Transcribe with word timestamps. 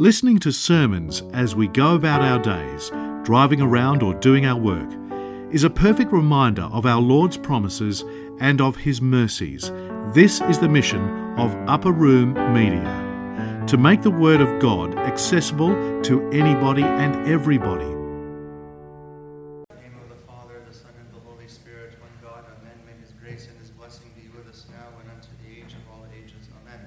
Listening 0.00 0.38
to 0.38 0.52
sermons 0.52 1.24
as 1.32 1.56
we 1.56 1.66
go 1.66 1.96
about 1.96 2.22
our 2.22 2.38
days, 2.38 2.90
driving 3.24 3.60
around 3.60 4.00
or 4.00 4.14
doing 4.14 4.46
our 4.46 4.56
work, 4.56 4.88
is 5.52 5.64
a 5.64 5.70
perfect 5.70 6.12
reminder 6.12 6.62
of 6.70 6.86
our 6.86 7.00
Lord's 7.00 7.36
promises 7.36 8.04
and 8.38 8.60
of 8.60 8.76
His 8.76 9.02
mercies. 9.02 9.72
This 10.14 10.40
is 10.42 10.60
the 10.60 10.68
mission 10.68 11.00
of 11.36 11.52
Upper 11.68 11.90
Room 11.90 12.34
Media 12.54 13.64
to 13.66 13.76
make 13.76 14.02
the 14.02 14.10
Word 14.12 14.40
of 14.40 14.60
God 14.60 14.96
accessible 14.96 15.74
to 16.02 16.30
anybody 16.30 16.84
and 16.84 17.28
everybody. 17.28 17.82
In 17.82 17.90
the 19.68 19.74
name 19.82 19.98
of 20.00 20.08
the 20.10 20.22
Father, 20.28 20.62
the 20.68 20.74
Son, 20.74 20.92
and 20.96 21.10
the 21.12 21.28
Holy 21.28 21.48
Spirit, 21.48 21.94
one 22.00 22.12
God, 22.22 22.44
Amen. 22.62 22.78
May 22.86 22.92
His 23.02 23.10
grace 23.20 23.48
and 23.50 23.58
His 23.58 23.70
blessing 23.70 24.12
be 24.14 24.28
with 24.38 24.46
us 24.48 24.66
now 24.70 24.96
and 25.00 25.10
unto 25.10 25.26
the 25.42 25.58
age 25.58 25.72
of 25.72 25.82
all 25.90 26.06
ages. 26.16 26.46
Amen. 26.62 26.86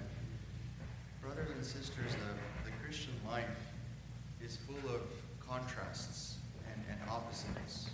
Brothers 1.21 1.49
and 1.53 1.65
sisters, 1.65 2.15
the, 2.15 2.71
the 2.71 2.71
Christian 2.81 3.13
life 3.29 3.45
is 4.43 4.57
full 4.57 4.89
of 4.89 5.01
contrasts 5.39 6.37
and, 6.73 6.83
and 6.89 6.99
opposites. 7.09 7.91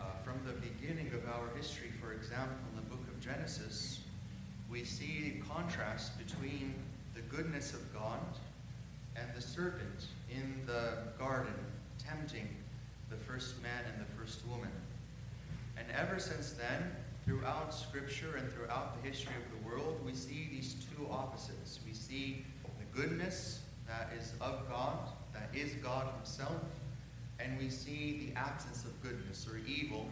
Uh, 0.00 0.04
from 0.24 0.40
the 0.46 0.54
beginning 0.54 1.12
of 1.12 1.28
our 1.28 1.54
history, 1.56 1.90
for 2.00 2.14
example, 2.14 2.56
in 2.70 2.76
the 2.76 2.88
book 2.88 3.06
of 3.06 3.20
Genesis, 3.20 4.00
we 4.70 4.82
see 4.82 5.42
contrast 5.68 6.16
between 6.16 6.74
the 7.14 7.20
goodness 7.22 7.74
of 7.74 7.92
God 7.92 8.20
and 9.16 9.26
the 9.36 9.42
serpent 9.42 10.06
in 10.30 10.62
the 10.66 10.92
garden 11.18 11.52
tempting 11.98 12.48
the 13.10 13.16
first 13.16 13.62
man 13.62 13.84
and 13.92 14.00
the 14.00 14.10
first 14.18 14.46
woman. 14.46 14.70
And 15.76 15.86
ever 15.94 16.18
since 16.18 16.52
then, 16.52 16.90
throughout 17.26 17.74
Scripture 17.74 18.36
and 18.38 18.50
throughout 18.50 19.02
the 19.02 19.08
history 19.10 19.34
of 19.34 19.62
the 19.62 19.68
world, 19.68 20.00
we 20.06 20.14
see 20.14 20.48
these 20.50 20.74
two 20.96 21.06
opposites. 21.10 21.80
We 21.86 21.92
see 21.92 22.46
the 22.64 22.98
goodness 22.98 23.60
that 23.86 24.10
is 24.18 24.32
of 24.40 24.66
God, 24.70 24.96
that 25.34 25.50
is 25.52 25.72
God 25.82 26.08
Himself, 26.16 26.62
and 27.40 27.58
we 27.58 27.68
see 27.68 28.32
the 28.32 28.40
absence 28.40 28.84
of 28.84 29.02
goodness 29.02 29.46
or 29.46 29.60
evil, 29.66 30.06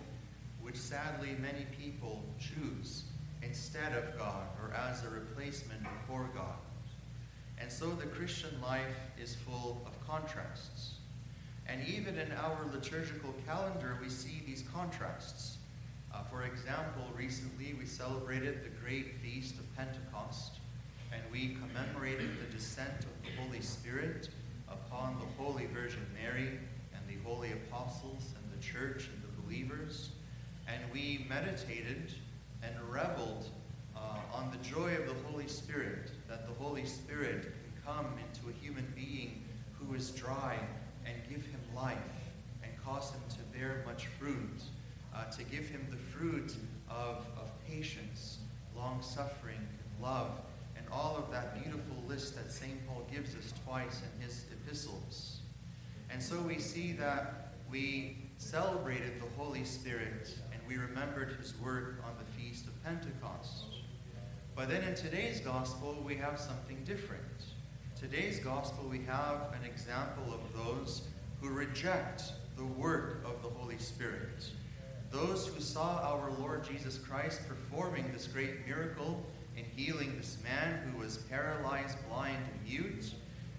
which 0.60 0.76
sadly 0.76 1.34
many 1.40 1.64
people 1.78 2.22
choose 2.38 3.04
instead 3.42 3.92
of 3.94 4.18
God 4.18 4.46
or 4.62 4.74
as 4.74 5.04
a 5.04 5.08
replacement 5.08 5.82
for 6.06 6.28
God. 6.34 6.58
And 7.58 7.70
so 7.70 7.90
the 7.90 8.06
Christian 8.06 8.60
life 8.60 8.96
is 9.20 9.34
full 9.34 9.82
of 9.86 10.06
contrasts. 10.06 10.94
And 11.66 11.86
even 11.88 12.18
in 12.18 12.30
our 12.32 12.58
liturgical 12.72 13.34
calendar, 13.46 13.98
we 14.02 14.08
see 14.08 14.42
these 14.46 14.64
contrasts. 14.72 15.58
Uh, 16.14 16.22
for 16.30 16.44
example, 16.44 17.04
recently 17.16 17.74
we 17.78 17.86
celebrated 17.86 18.62
the 18.62 18.70
great 18.82 19.16
feast 19.20 19.56
of 19.58 19.76
Pentecost, 19.76 20.60
and 21.12 21.22
we 21.32 21.56
commemorated 21.60 22.30
the 22.40 22.54
descent 22.54 23.00
of 23.00 23.22
the 23.22 23.42
Holy 23.42 23.60
Spirit 23.60 24.28
upon 24.68 25.18
the 25.18 25.42
Holy 25.42 25.66
Virgin 25.66 26.06
Mary 26.22 26.58
and 26.94 27.02
the 27.08 27.22
holy 27.28 27.52
apostles 27.52 28.34
and 28.36 28.52
the 28.52 28.64
church 28.64 29.08
and 29.12 29.22
the 29.22 29.42
believers. 29.42 30.10
And 30.68 30.80
we 30.92 31.26
meditated 31.28 32.12
and 32.66 32.92
reveled 32.92 33.48
uh, 33.96 34.00
on 34.32 34.50
the 34.50 34.68
joy 34.68 34.94
of 34.96 35.06
the 35.06 35.14
Holy 35.30 35.46
Spirit, 35.46 36.10
that 36.28 36.46
the 36.46 36.54
Holy 36.54 36.84
Spirit 36.84 37.42
can 37.42 37.82
come 37.84 38.06
into 38.18 38.48
a 38.48 38.64
human 38.64 38.86
being 38.94 39.42
who 39.78 39.94
is 39.94 40.10
dry 40.10 40.58
and 41.04 41.14
give 41.28 41.44
him 41.46 41.60
life 41.74 41.96
and 42.62 42.72
cause 42.84 43.12
him 43.12 43.20
to 43.30 43.58
bear 43.58 43.82
much 43.86 44.06
fruit, 44.18 44.62
uh, 45.14 45.24
to 45.30 45.44
give 45.44 45.68
him 45.68 45.86
the 45.90 45.96
fruit 45.96 46.56
of, 46.90 47.26
of 47.40 47.50
patience, 47.66 48.38
long 48.76 49.00
suffering, 49.02 49.56
and 49.56 50.02
love, 50.04 50.30
and 50.76 50.84
all 50.92 51.16
of 51.16 51.30
that 51.30 51.62
beautiful 51.62 51.96
list 52.08 52.34
that 52.36 52.50
St. 52.50 52.86
Paul 52.86 53.06
gives 53.12 53.34
us 53.34 53.52
twice 53.64 54.02
in 54.02 54.22
his 54.22 54.44
epistles. 54.52 55.40
And 56.10 56.22
so 56.22 56.38
we 56.40 56.58
see 56.58 56.92
that 56.92 57.54
we 57.70 58.16
celebrated 58.38 59.20
the 59.20 59.42
Holy 59.42 59.64
Spirit 59.64 60.36
and 60.52 60.60
we 60.68 60.76
remembered 60.76 61.36
his 61.40 61.54
work 61.60 62.02
on 62.04 62.12
the 62.18 62.40
Feast 62.40 62.66
of 62.66 62.84
Pentecost. 62.84 63.64
But 64.54 64.68
then 64.68 64.82
in 64.84 64.94
today's 64.94 65.40
gospel, 65.40 65.96
we 66.04 66.16
have 66.16 66.40
something 66.40 66.82
different. 66.84 67.22
Today's 67.98 68.38
gospel, 68.38 68.88
we 68.88 69.00
have 69.04 69.52
an 69.58 69.64
example 69.66 70.32
of 70.32 70.40
those 70.64 71.02
who 71.40 71.48
reject 71.48 72.24
the 72.56 72.64
work 72.64 73.22
of 73.24 73.42
the 73.42 73.48
Holy 73.48 73.78
Spirit. 73.78 74.48
Those 75.10 75.46
who 75.46 75.60
saw 75.60 76.00
our 76.02 76.30
Lord 76.38 76.64
Jesus 76.64 76.98
Christ 76.98 77.42
performing 77.48 78.10
this 78.12 78.26
great 78.26 78.66
miracle 78.66 79.22
in 79.56 79.64
healing 79.64 80.14
this 80.16 80.38
man 80.42 80.80
who 80.90 80.98
was 80.98 81.18
paralyzed, 81.30 81.96
blind, 82.08 82.38
and 82.52 82.64
mute. 82.64 83.12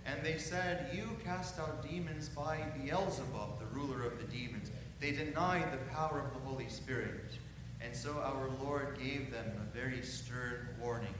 And 0.08 0.24
they 0.24 0.38
said, 0.38 0.90
You 0.94 1.18
cast 1.24 1.60
out 1.60 1.88
demons 1.88 2.30
by 2.30 2.60
Beelzebub, 2.82 3.60
the 3.60 3.66
ruler 3.78 4.04
of 4.04 4.18
the 4.18 4.24
demons. 4.24 4.72
They 5.02 5.12
denied 5.12 5.72
the 5.72 5.94
power 5.94 6.22
of 6.26 6.34
the 6.34 6.50
Holy 6.50 6.70
Spirit. 6.70 7.34
And 7.82 7.96
so 7.96 8.14
our 8.14 8.50
Lord 8.64 8.98
gave 8.98 9.32
them 9.32 9.52
a 9.58 9.78
very 9.78 10.02
stern 10.02 10.70
warning. 10.82 11.14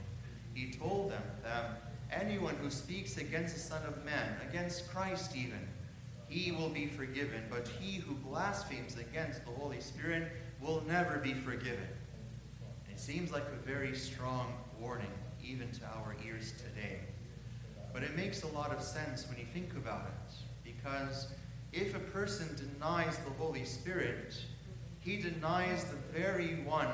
He 0.54 0.72
told 0.72 1.12
them 1.12 1.22
that 1.44 1.92
anyone 2.10 2.56
who 2.56 2.70
speaks 2.70 3.18
against 3.18 3.54
the 3.54 3.60
Son 3.60 3.84
of 3.86 4.04
Man, 4.04 4.34
against 4.48 4.90
Christ 4.90 5.36
even, 5.36 5.68
he 6.28 6.52
will 6.52 6.70
be 6.70 6.86
forgiven, 6.86 7.44
but 7.50 7.68
he 7.68 7.98
who 8.00 8.14
blasphemes 8.14 8.96
against 8.96 9.44
the 9.44 9.52
Holy 9.52 9.80
Spirit 9.80 10.32
will 10.60 10.82
never 10.88 11.18
be 11.18 11.34
forgiven. 11.34 11.88
It 12.90 12.98
seems 12.98 13.30
like 13.30 13.44
a 13.44 13.66
very 13.66 13.94
strong 13.94 14.52
warning, 14.80 15.12
even 15.42 15.70
to 15.72 15.84
our 15.84 16.16
ears 16.26 16.52
today. 16.52 17.00
But 17.98 18.06
it 18.06 18.16
makes 18.16 18.44
a 18.44 18.48
lot 18.48 18.72
of 18.72 18.80
sense 18.80 19.26
when 19.28 19.38
you 19.38 19.44
think 19.52 19.72
about 19.72 20.06
it, 20.06 20.36
because 20.62 21.32
if 21.72 21.96
a 21.96 21.98
person 21.98 22.48
denies 22.54 23.18
the 23.18 23.32
Holy 23.32 23.64
Spirit, 23.64 24.36
he 25.00 25.16
denies 25.16 25.82
the 25.82 26.16
very 26.16 26.62
one 26.62 26.92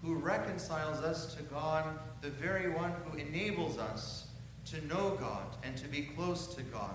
who 0.00 0.14
reconciles 0.14 1.00
us 1.00 1.34
to 1.34 1.42
God, 1.42 1.84
the 2.22 2.30
very 2.30 2.70
one 2.70 2.94
who 3.04 3.18
enables 3.18 3.76
us 3.76 4.28
to 4.70 4.82
know 4.86 5.18
God 5.20 5.54
and 5.64 5.76
to 5.76 5.86
be 5.86 6.08
close 6.16 6.54
to 6.54 6.62
God, 6.62 6.94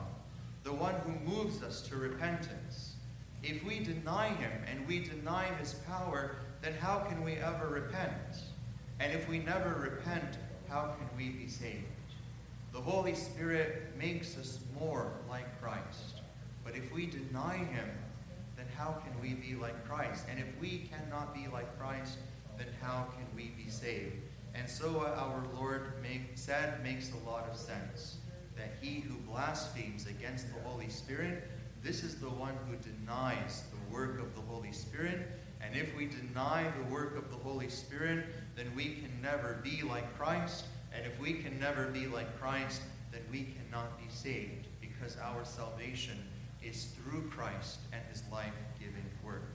the 0.64 0.74
one 0.74 0.96
who 1.06 1.32
moves 1.32 1.62
us 1.62 1.82
to 1.90 1.96
repentance. 1.96 2.96
If 3.44 3.64
we 3.64 3.82
deny 3.82 4.30
him 4.30 4.52
and 4.68 4.88
we 4.88 5.02
deny 5.02 5.46
his 5.60 5.76
power, 5.88 6.38
then 6.64 6.74
how 6.74 7.02
can 7.08 7.24
we 7.24 7.34
ever 7.34 7.68
repent? 7.68 8.40
And 9.00 9.14
if 9.14 9.30
we 9.30 9.38
never 9.38 9.76
repent, 9.76 10.40
how 10.68 10.96
can 10.98 11.08
we 11.16 11.30
be 11.30 11.48
saved? 11.48 11.86
The 12.78 12.84
Holy 12.84 13.16
Spirit 13.16 13.92
makes 13.98 14.38
us 14.38 14.60
more 14.80 15.12
like 15.28 15.60
Christ. 15.60 16.22
But 16.64 16.76
if 16.76 16.94
we 16.94 17.08
deny 17.08 17.58
him, 17.58 17.90
then 18.56 18.68
how 18.78 19.02
can 19.04 19.20
we 19.20 19.34
be 19.34 19.56
like 19.56 19.84
Christ? 19.90 20.26
And 20.30 20.38
if 20.38 20.46
we 20.62 20.88
cannot 20.92 21.34
be 21.34 21.48
like 21.52 21.76
Christ, 21.80 22.20
then 22.56 22.68
how 22.80 23.08
can 23.16 23.26
we 23.36 23.52
be 23.62 23.68
saved? 23.68 24.18
And 24.54 24.70
so 24.70 25.00
our 25.00 25.44
Lord 25.60 25.94
make, 26.04 26.22
said 26.36 26.84
makes 26.84 27.12
a 27.14 27.28
lot 27.28 27.50
of 27.50 27.58
sense 27.58 28.18
that 28.56 28.76
he 28.80 29.00
who 29.00 29.16
blasphemes 29.28 30.06
against 30.06 30.54
the 30.54 30.62
Holy 30.62 30.90
Spirit, 30.90 31.50
this 31.82 32.04
is 32.04 32.20
the 32.20 32.30
one 32.30 32.54
who 32.70 32.76
denies 32.76 33.64
the 33.72 33.92
work 33.92 34.20
of 34.20 34.36
the 34.36 34.42
Holy 34.42 34.72
Spirit. 34.72 35.28
And 35.62 35.76
if 35.76 35.98
we 35.98 36.06
deny 36.06 36.72
the 36.78 36.94
work 36.94 37.18
of 37.18 37.32
the 37.32 37.38
Holy 37.38 37.70
Spirit, 37.70 38.28
then 38.56 38.72
we 38.76 38.98
can 39.02 39.20
never 39.20 39.60
be 39.64 39.82
like 39.82 40.16
Christ. 40.16 40.66
And 40.94 41.06
if 41.06 41.20
we 41.20 41.34
can 41.34 41.60
never 41.60 41.88
be 41.88 42.08
like 42.08 42.40
Christ, 42.40 42.82
then 43.12 43.22
we 43.32 43.56
cannot 43.58 43.98
be 43.98 44.06
saved 44.10 44.68
because 44.82 45.18
our 45.18 45.46
salvation 45.46 46.18
is 46.64 46.90
through 46.98 47.30
Christ 47.30 47.80
and 47.94 48.02
his 48.12 48.24
life-giving 48.32 49.06
work. 49.24 49.50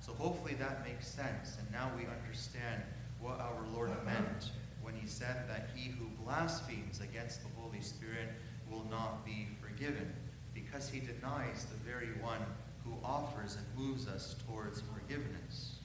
So 0.00 0.12
hopefully 0.12 0.54
that 0.54 0.84
makes 0.86 1.06
sense. 1.06 1.56
And 1.58 1.70
now 1.72 1.90
we 1.96 2.04
understand 2.06 2.82
what 3.20 3.40
our 3.40 3.64
Lord 3.74 3.90
meant 4.04 4.50
when 4.82 4.94
he 4.94 5.06
said 5.06 5.48
that 5.48 5.70
he 5.74 5.90
who 5.90 6.06
blasphemes 6.24 7.00
against 7.00 7.42
the 7.42 7.48
Holy 7.60 7.80
Spirit 7.80 8.28
will 8.70 8.86
not 8.90 9.24
be 9.24 9.48
forgiven 9.60 10.12
because 10.54 10.88
he 10.88 11.00
denies 11.00 11.66
the 11.66 11.90
very 11.90 12.10
one 12.20 12.40
who 12.84 12.92
offers 13.04 13.56
and 13.56 13.86
moves 13.86 14.06
us 14.06 14.36
towards 14.46 14.82
forgiveness. 14.82 15.77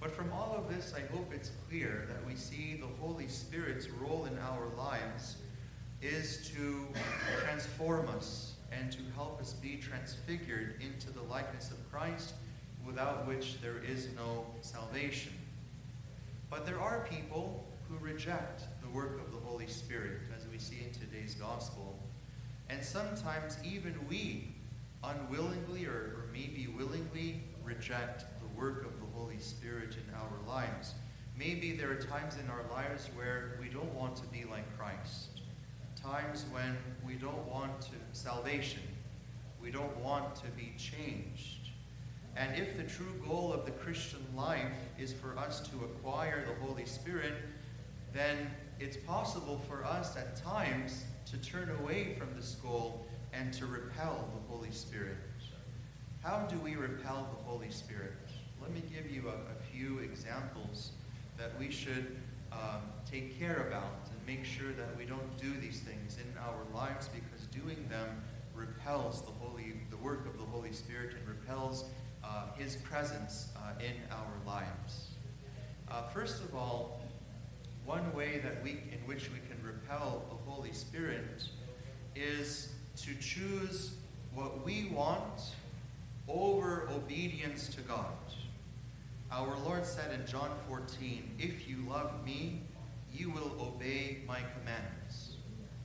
But 0.00 0.12
from 0.12 0.32
all 0.32 0.54
of 0.56 0.72
this, 0.72 0.94
I 0.96 1.00
hope 1.12 1.32
it's 1.34 1.50
clear 1.68 2.06
that 2.08 2.24
we 2.26 2.36
see 2.36 2.80
the 2.80 3.04
Holy 3.04 3.26
Spirit's 3.26 3.88
role 3.88 4.26
in 4.26 4.38
our 4.38 4.68
lives 4.76 5.36
is 6.00 6.48
to 6.54 6.86
transform 7.42 8.08
us 8.10 8.54
and 8.70 8.92
to 8.92 8.98
help 9.16 9.40
us 9.40 9.54
be 9.54 9.76
transfigured 9.76 10.76
into 10.80 11.10
the 11.10 11.22
likeness 11.22 11.72
of 11.72 11.90
Christ, 11.90 12.34
without 12.86 13.26
which 13.26 13.60
there 13.60 13.78
is 13.78 14.08
no 14.14 14.46
salvation. 14.60 15.32
But 16.48 16.64
there 16.64 16.80
are 16.80 17.06
people 17.10 17.66
who 17.88 17.98
reject 17.98 18.64
the 18.82 18.88
work 18.90 19.20
of 19.20 19.32
the 19.32 19.38
Holy 19.38 19.66
Spirit, 19.66 20.20
as 20.36 20.46
we 20.46 20.58
see 20.58 20.84
in 20.84 20.92
today's 20.92 21.34
gospel. 21.34 21.98
And 22.70 22.84
sometimes 22.84 23.56
even 23.64 23.94
we, 24.08 24.54
unwillingly 25.02 25.86
or, 25.86 25.90
or 25.90 26.28
maybe 26.32 26.68
willingly, 26.76 27.42
reject 27.64 28.24
work 28.58 28.84
of 28.84 28.98
the 28.98 29.06
Holy 29.18 29.38
Spirit 29.38 29.94
in 29.94 30.14
our 30.14 30.48
lives. 30.48 30.94
Maybe 31.38 31.72
there 31.72 31.90
are 31.90 32.02
times 32.02 32.36
in 32.42 32.50
our 32.50 32.64
lives 32.72 33.08
where 33.14 33.56
we 33.60 33.68
don't 33.68 33.92
want 33.94 34.16
to 34.16 34.26
be 34.26 34.44
like 34.44 34.76
Christ. 34.76 35.40
times 35.94 36.44
when 36.52 36.76
we 37.06 37.14
don't 37.14 37.46
want 37.48 37.80
to, 37.82 37.90
salvation. 38.12 38.82
We 39.60 39.70
don't 39.70 39.96
want 39.98 40.36
to 40.36 40.46
be 40.56 40.72
changed. 40.78 41.70
And 42.36 42.56
if 42.56 42.76
the 42.76 42.84
true 42.84 43.20
goal 43.26 43.52
of 43.52 43.64
the 43.64 43.72
Christian 43.72 44.24
life 44.36 44.72
is 44.98 45.12
for 45.12 45.36
us 45.36 45.60
to 45.60 45.84
acquire 45.84 46.44
the 46.46 46.66
Holy 46.66 46.86
Spirit, 46.86 47.34
then 48.12 48.50
it's 48.78 48.96
possible 48.96 49.60
for 49.68 49.84
us 49.84 50.16
at 50.16 50.36
times 50.36 51.04
to 51.26 51.36
turn 51.38 51.70
away 51.80 52.14
from 52.16 52.28
this 52.36 52.56
goal 52.62 53.06
and 53.32 53.52
to 53.54 53.66
repel 53.66 54.28
the 54.34 54.52
Holy 54.52 54.70
Spirit. 54.70 55.16
How 56.22 56.46
do 56.46 56.58
we 56.58 56.76
repel 56.76 57.28
the 57.36 57.42
Holy 57.44 57.70
Spirit? 57.70 58.12
Let 58.68 58.84
me 58.84 58.90
give 58.94 59.10
you 59.10 59.28
a, 59.28 59.32
a 59.32 59.72
few 59.72 60.00
examples 60.00 60.90
that 61.38 61.58
we 61.58 61.70
should 61.70 62.18
um, 62.52 62.82
take 63.10 63.38
care 63.38 63.66
about 63.66 64.10
and 64.10 64.26
make 64.26 64.44
sure 64.44 64.72
that 64.72 64.94
we 64.98 65.06
don't 65.06 65.38
do 65.38 65.54
these 65.58 65.80
things 65.80 66.18
in 66.18 66.38
our 66.38 66.58
lives 66.74 67.08
because 67.08 67.46
doing 67.46 67.88
them 67.88 68.22
repels 68.54 69.22
the 69.22 69.30
holy 69.30 69.72
the 69.90 69.96
work 69.96 70.26
of 70.26 70.36
the 70.36 70.44
Holy 70.44 70.74
Spirit 70.74 71.14
and 71.14 71.26
repels 71.26 71.86
uh, 72.22 72.52
His 72.58 72.76
presence 72.76 73.48
uh, 73.56 73.72
in 73.80 73.94
our 74.12 74.46
lives. 74.46 75.12
Uh, 75.90 76.02
first 76.08 76.42
of 76.44 76.54
all, 76.54 77.00
one 77.86 78.12
way 78.12 78.38
that 78.44 78.62
we 78.62 78.72
in 78.72 79.00
which 79.06 79.30
we 79.30 79.38
can 79.48 79.66
repel 79.66 80.24
the 80.28 80.50
Holy 80.50 80.74
Spirit 80.74 81.48
is 82.14 82.74
to 82.98 83.14
choose 83.14 83.94
what 84.34 84.62
we 84.62 84.90
want 84.94 85.40
over 86.28 86.86
obedience 86.92 87.68
to 87.68 87.80
God. 87.80 88.04
Our 89.30 89.58
Lord 89.58 89.84
said 89.84 90.18
in 90.18 90.26
John 90.26 90.50
14, 90.68 91.36
If 91.38 91.68
you 91.68 91.84
love 91.86 92.24
me, 92.24 92.62
you 93.12 93.30
will 93.30 93.52
obey 93.60 94.18
my 94.26 94.38
commandments. 94.58 95.36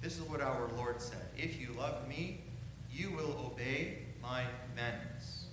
This 0.02 0.18
is 0.18 0.24
what 0.24 0.40
our 0.40 0.70
Lord 0.78 1.02
said. 1.02 1.28
If 1.38 1.60
you 1.60 1.74
love 1.78 2.08
me, 2.08 2.42
you 2.90 3.12
will 3.12 3.52
obey 3.52 4.00
my 4.22 4.44
commandments. 4.70 5.46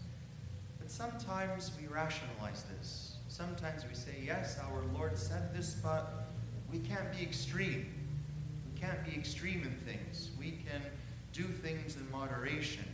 But 0.78 0.88
sometimes 0.88 1.72
we 1.80 1.88
rationalize 1.88 2.64
this. 2.78 3.16
Sometimes 3.28 3.84
we 3.88 3.94
say, 3.94 4.22
Yes, 4.24 4.58
our 4.60 4.84
Lord 4.94 5.18
said 5.18 5.52
this, 5.52 5.74
but 5.74 6.28
we 6.70 6.78
can't 6.78 7.10
be 7.12 7.22
extreme. 7.22 7.92
We 8.72 8.80
can't 8.80 9.04
be 9.04 9.16
extreme 9.16 9.62
in 9.62 9.74
things. 9.84 10.30
We 10.38 10.52
can 10.52 10.82
do 11.32 11.42
things 11.42 11.96
in 11.96 12.08
moderation. 12.12 12.84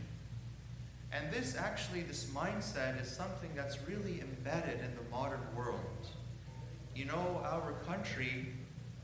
And 1.11 1.31
this 1.31 1.55
actually, 1.55 2.03
this 2.03 2.25
mindset 2.25 3.01
is 3.01 3.09
something 3.09 3.49
that's 3.55 3.77
really 3.87 4.21
embedded 4.21 4.79
in 4.81 4.93
the 4.95 5.09
modern 5.09 5.41
world. 5.55 6.07
You 6.95 7.05
know, 7.05 7.41
our 7.45 7.73
country 7.85 8.47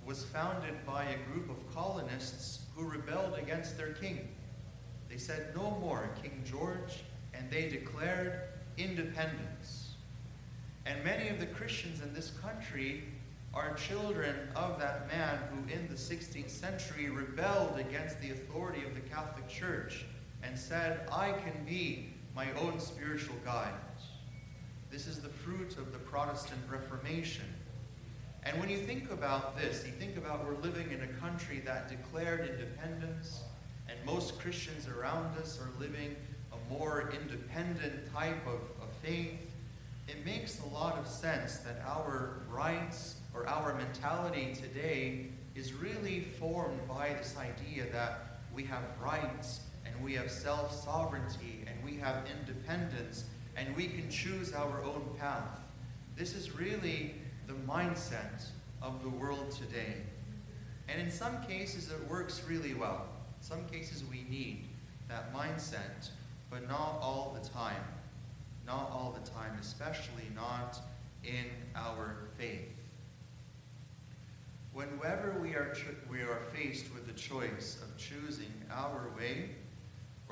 was 0.06 0.24
founded 0.24 0.86
by 0.86 1.06
a 1.06 1.32
group 1.32 1.50
of 1.50 1.74
colonists 1.74 2.64
who 2.76 2.88
rebelled 2.88 3.38
against 3.38 3.78
their 3.78 3.94
king. 3.94 4.28
They 5.10 5.18
said, 5.18 5.56
No 5.56 5.78
more, 5.80 6.10
King 6.22 6.44
George, 6.44 7.04
and 7.34 7.50
they 7.50 7.70
declared 7.70 8.42
independence. 8.78 9.92
And 10.86 11.04
many 11.04 11.30
of 11.30 11.40
the 11.40 11.46
Christians 11.46 12.02
in 12.02 12.14
this 12.14 12.32
country 12.42 13.04
are 13.54 13.76
children 13.76 14.36
of 14.56 14.80
that 14.80 15.08
man 15.08 15.40
who, 15.52 15.72
in 15.72 15.88
the 15.88 15.94
16th 15.94 16.50
century, 16.50 17.10
rebelled 17.10 17.80
against 17.80 18.20
the 18.20 18.32
authority 18.32 18.84
of 18.84 18.96
the 18.96 19.02
Catholic 19.02 19.48
Church 19.48 20.06
and 20.44 20.58
said, 20.58 21.08
I 21.12 21.32
can 21.32 21.64
be 21.66 22.14
my 22.36 22.52
own 22.54 22.80
spiritual 22.80 23.36
guide. 23.46 23.74
This 24.92 25.08
is 25.08 25.20
the 25.20 25.30
fruit 25.30 25.78
of 25.78 25.92
the 25.92 26.00
Protestant 26.00 26.62
Reformation. 26.70 27.46
And 28.44 28.60
when 28.60 28.70
you 28.70 28.78
think 28.78 29.10
about 29.10 29.58
this, 29.58 29.86
you 29.86 29.92
think 29.94 30.18
about 30.18 30.46
we're 30.46 30.62
living 30.62 30.92
in 30.92 31.02
a 31.02 31.08
country 31.20 31.62
that 31.66 31.90
declared 31.90 32.50
independence, 32.50 33.44
and 33.88 33.98
most 34.06 34.40
Christians 34.40 34.88
around 34.88 35.38
us 35.38 35.60
are 35.60 35.70
living 35.80 36.16
a 36.52 36.74
more 36.74 37.12
independent 37.22 38.14
type 38.14 38.46
of, 38.46 38.60
of 38.82 38.94
faith. 39.02 39.40
It 40.08 40.26
makes 40.26 40.60
a 40.60 40.68
lot 40.68 40.98
of 40.98 41.08
sense 41.08 41.58
that 41.60 41.82
our 41.88 42.42
rights 42.50 43.16
or 43.34 43.48
our 43.48 43.74
mentality 43.76 44.54
today 44.54 45.28
is 45.56 45.74
really 45.74 46.22
formed 46.40 46.86
by 46.88 47.14
this 47.14 47.36
idea 47.38 47.86
that 47.92 48.42
we 48.54 48.64
have 48.66 48.84
rights 49.02 49.62
and 49.94 50.04
we 50.04 50.14
have 50.14 50.32
self 50.32 50.84
sovereignty 50.84 51.64
and 51.68 51.84
we 51.84 51.98
have 51.98 52.24
independence 52.40 53.26
and 53.56 53.76
we 53.76 53.88
can 53.88 54.10
choose 54.10 54.54
our 54.54 54.84
own 54.84 55.04
path. 55.20 55.60
This 56.16 56.36
is 56.36 56.56
really 56.58 57.16
the 57.48 57.54
mindset 57.54 58.46
of 58.82 59.02
the 59.04 59.10
world 59.10 59.52
today. 59.52 59.96
And 60.90 61.02
in 61.02 61.12
some 61.12 61.42
cases, 61.44 61.92
it 61.92 62.10
works 62.10 62.44
really 62.48 62.74
well. 62.74 63.08
In 63.40 63.44
some 63.44 63.66
cases, 63.66 64.04
we 64.10 64.26
need 64.30 64.66
that 65.08 65.34
mindset, 65.34 66.10
but 66.50 66.68
not 66.68 67.00
all 67.02 67.38
the 67.40 67.48
time. 67.48 67.84
Not 68.66 68.90
all 68.92 69.16
the 69.18 69.30
time, 69.30 69.58
especially 69.60 70.30
not 70.36 70.80
in 71.24 71.46
our 71.76 72.28
faith. 72.38 72.70
Whenever 74.74 75.38
we 75.40 75.50
are, 75.50 75.76
we 76.10 76.22
are 76.22 76.40
faced 76.54 76.94
with 76.94 77.06
the 77.06 77.14
choice 77.14 77.80
of 77.84 77.96
choosing 77.98 78.52
our 78.72 79.12
way 79.18 79.50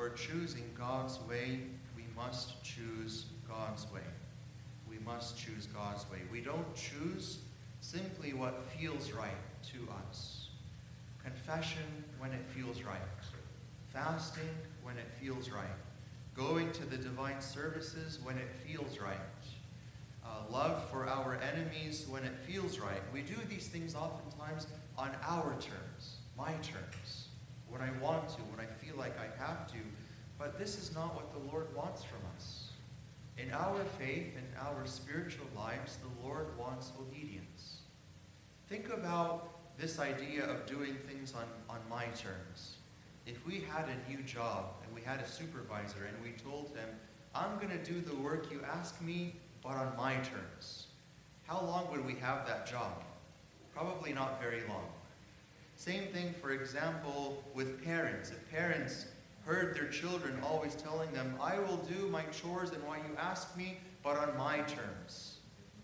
or 0.01 0.09
choosing 0.09 0.63
God's 0.75 1.19
way, 1.29 1.59
we 1.95 2.03
must 2.15 2.63
choose 2.63 3.25
God's 3.47 3.85
way. 3.93 4.01
We 4.89 4.97
must 5.05 5.37
choose 5.37 5.67
God's 5.67 6.09
way. 6.09 6.17
We 6.31 6.41
don't 6.41 6.75
choose 6.75 7.39
simply 7.81 8.33
what 8.33 8.63
feels 8.77 9.11
right 9.11 9.29
to 9.71 9.87
us. 10.07 10.47
Confession 11.23 11.83
when 12.17 12.31
it 12.31 12.43
feels 12.55 12.81
right. 12.81 12.99
Fasting 13.93 14.49
when 14.81 14.97
it 14.97 15.07
feels 15.21 15.51
right. 15.51 15.65
Going 16.35 16.71
to 16.71 16.85
the 16.85 16.97
divine 16.97 17.39
services 17.39 18.19
when 18.23 18.37
it 18.37 18.49
feels 18.65 18.97
right. 18.97 19.17
Uh, 20.25 20.51
love 20.51 20.89
for 20.89 21.07
our 21.07 21.37
enemies 21.53 22.07
when 22.09 22.23
it 22.23 22.33
feels 22.47 22.79
right. 22.79 23.01
We 23.13 23.21
do 23.21 23.35
these 23.47 23.67
things 23.67 23.93
oftentimes 23.93 24.65
on 24.97 25.11
our 25.27 25.51
terms, 25.59 26.17
my 26.37 26.53
terms 26.63 27.00
when 27.71 27.81
I 27.81 27.91
want 28.03 28.29
to, 28.29 28.41
when 28.43 28.59
I 28.59 28.69
feel 28.83 28.95
like 28.97 29.17
I 29.17 29.27
have 29.43 29.65
to. 29.71 29.77
But 30.37 30.59
this 30.59 30.77
is 30.77 30.93
not 30.93 31.15
what 31.15 31.31
the 31.33 31.51
Lord 31.51 31.73
wants 31.75 32.03
from 32.03 32.19
us. 32.35 32.69
In 33.37 33.51
our 33.51 33.83
faith, 33.97 34.35
in 34.35 34.45
our 34.59 34.85
spiritual 34.85 35.47
lives, 35.55 35.97
the 35.97 36.27
Lord 36.27 36.55
wants 36.57 36.91
obedience. 36.99 37.79
Think 38.67 38.93
about 38.93 39.49
this 39.77 39.99
idea 39.99 40.43
of 40.43 40.65
doing 40.65 40.95
things 41.07 41.33
on, 41.33 41.45
on 41.69 41.79
my 41.89 42.05
terms. 42.05 42.77
If 43.25 43.45
we 43.47 43.65
had 43.71 43.87
a 43.87 44.11
new 44.11 44.21
job 44.23 44.73
and 44.83 44.93
we 44.93 45.01
had 45.01 45.21
a 45.21 45.27
supervisor 45.27 46.05
and 46.05 46.23
we 46.23 46.31
told 46.31 46.69
him, 46.75 46.89
I'm 47.33 47.55
going 47.57 47.69
to 47.69 47.91
do 47.91 48.01
the 48.01 48.15
work 48.15 48.51
you 48.51 48.61
ask 48.69 49.01
me, 49.01 49.35
but 49.63 49.73
on 49.73 49.95
my 49.95 50.15
terms, 50.15 50.87
how 51.47 51.61
long 51.61 51.89
would 51.91 52.05
we 52.05 52.15
have 52.15 52.45
that 52.47 52.65
job? 52.65 53.03
Probably 53.73 54.11
not 54.11 54.41
very 54.41 54.61
long. 54.67 54.87
Same 55.81 56.09
thing, 56.13 56.31
for 56.39 56.51
example, 56.51 57.43
with 57.55 57.83
parents. 57.83 58.29
If 58.29 58.51
parents 58.51 59.07
heard 59.43 59.75
their 59.75 59.87
children 59.87 60.39
always 60.43 60.75
telling 60.75 61.11
them, 61.11 61.33
I 61.41 61.57
will 61.57 61.77
do 61.77 62.07
my 62.09 62.21
chores 62.25 62.69
and 62.69 62.83
what 62.83 62.99
you 62.99 63.17
ask 63.17 63.57
me, 63.57 63.79
but 64.03 64.15
on 64.15 64.37
my 64.37 64.59
terms, 64.59 65.37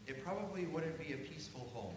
it 0.06 0.24
probably 0.24 0.68
wouldn't 0.68 1.00
be 1.00 1.14
a 1.14 1.18
peaceful 1.18 1.68
home. 1.74 1.96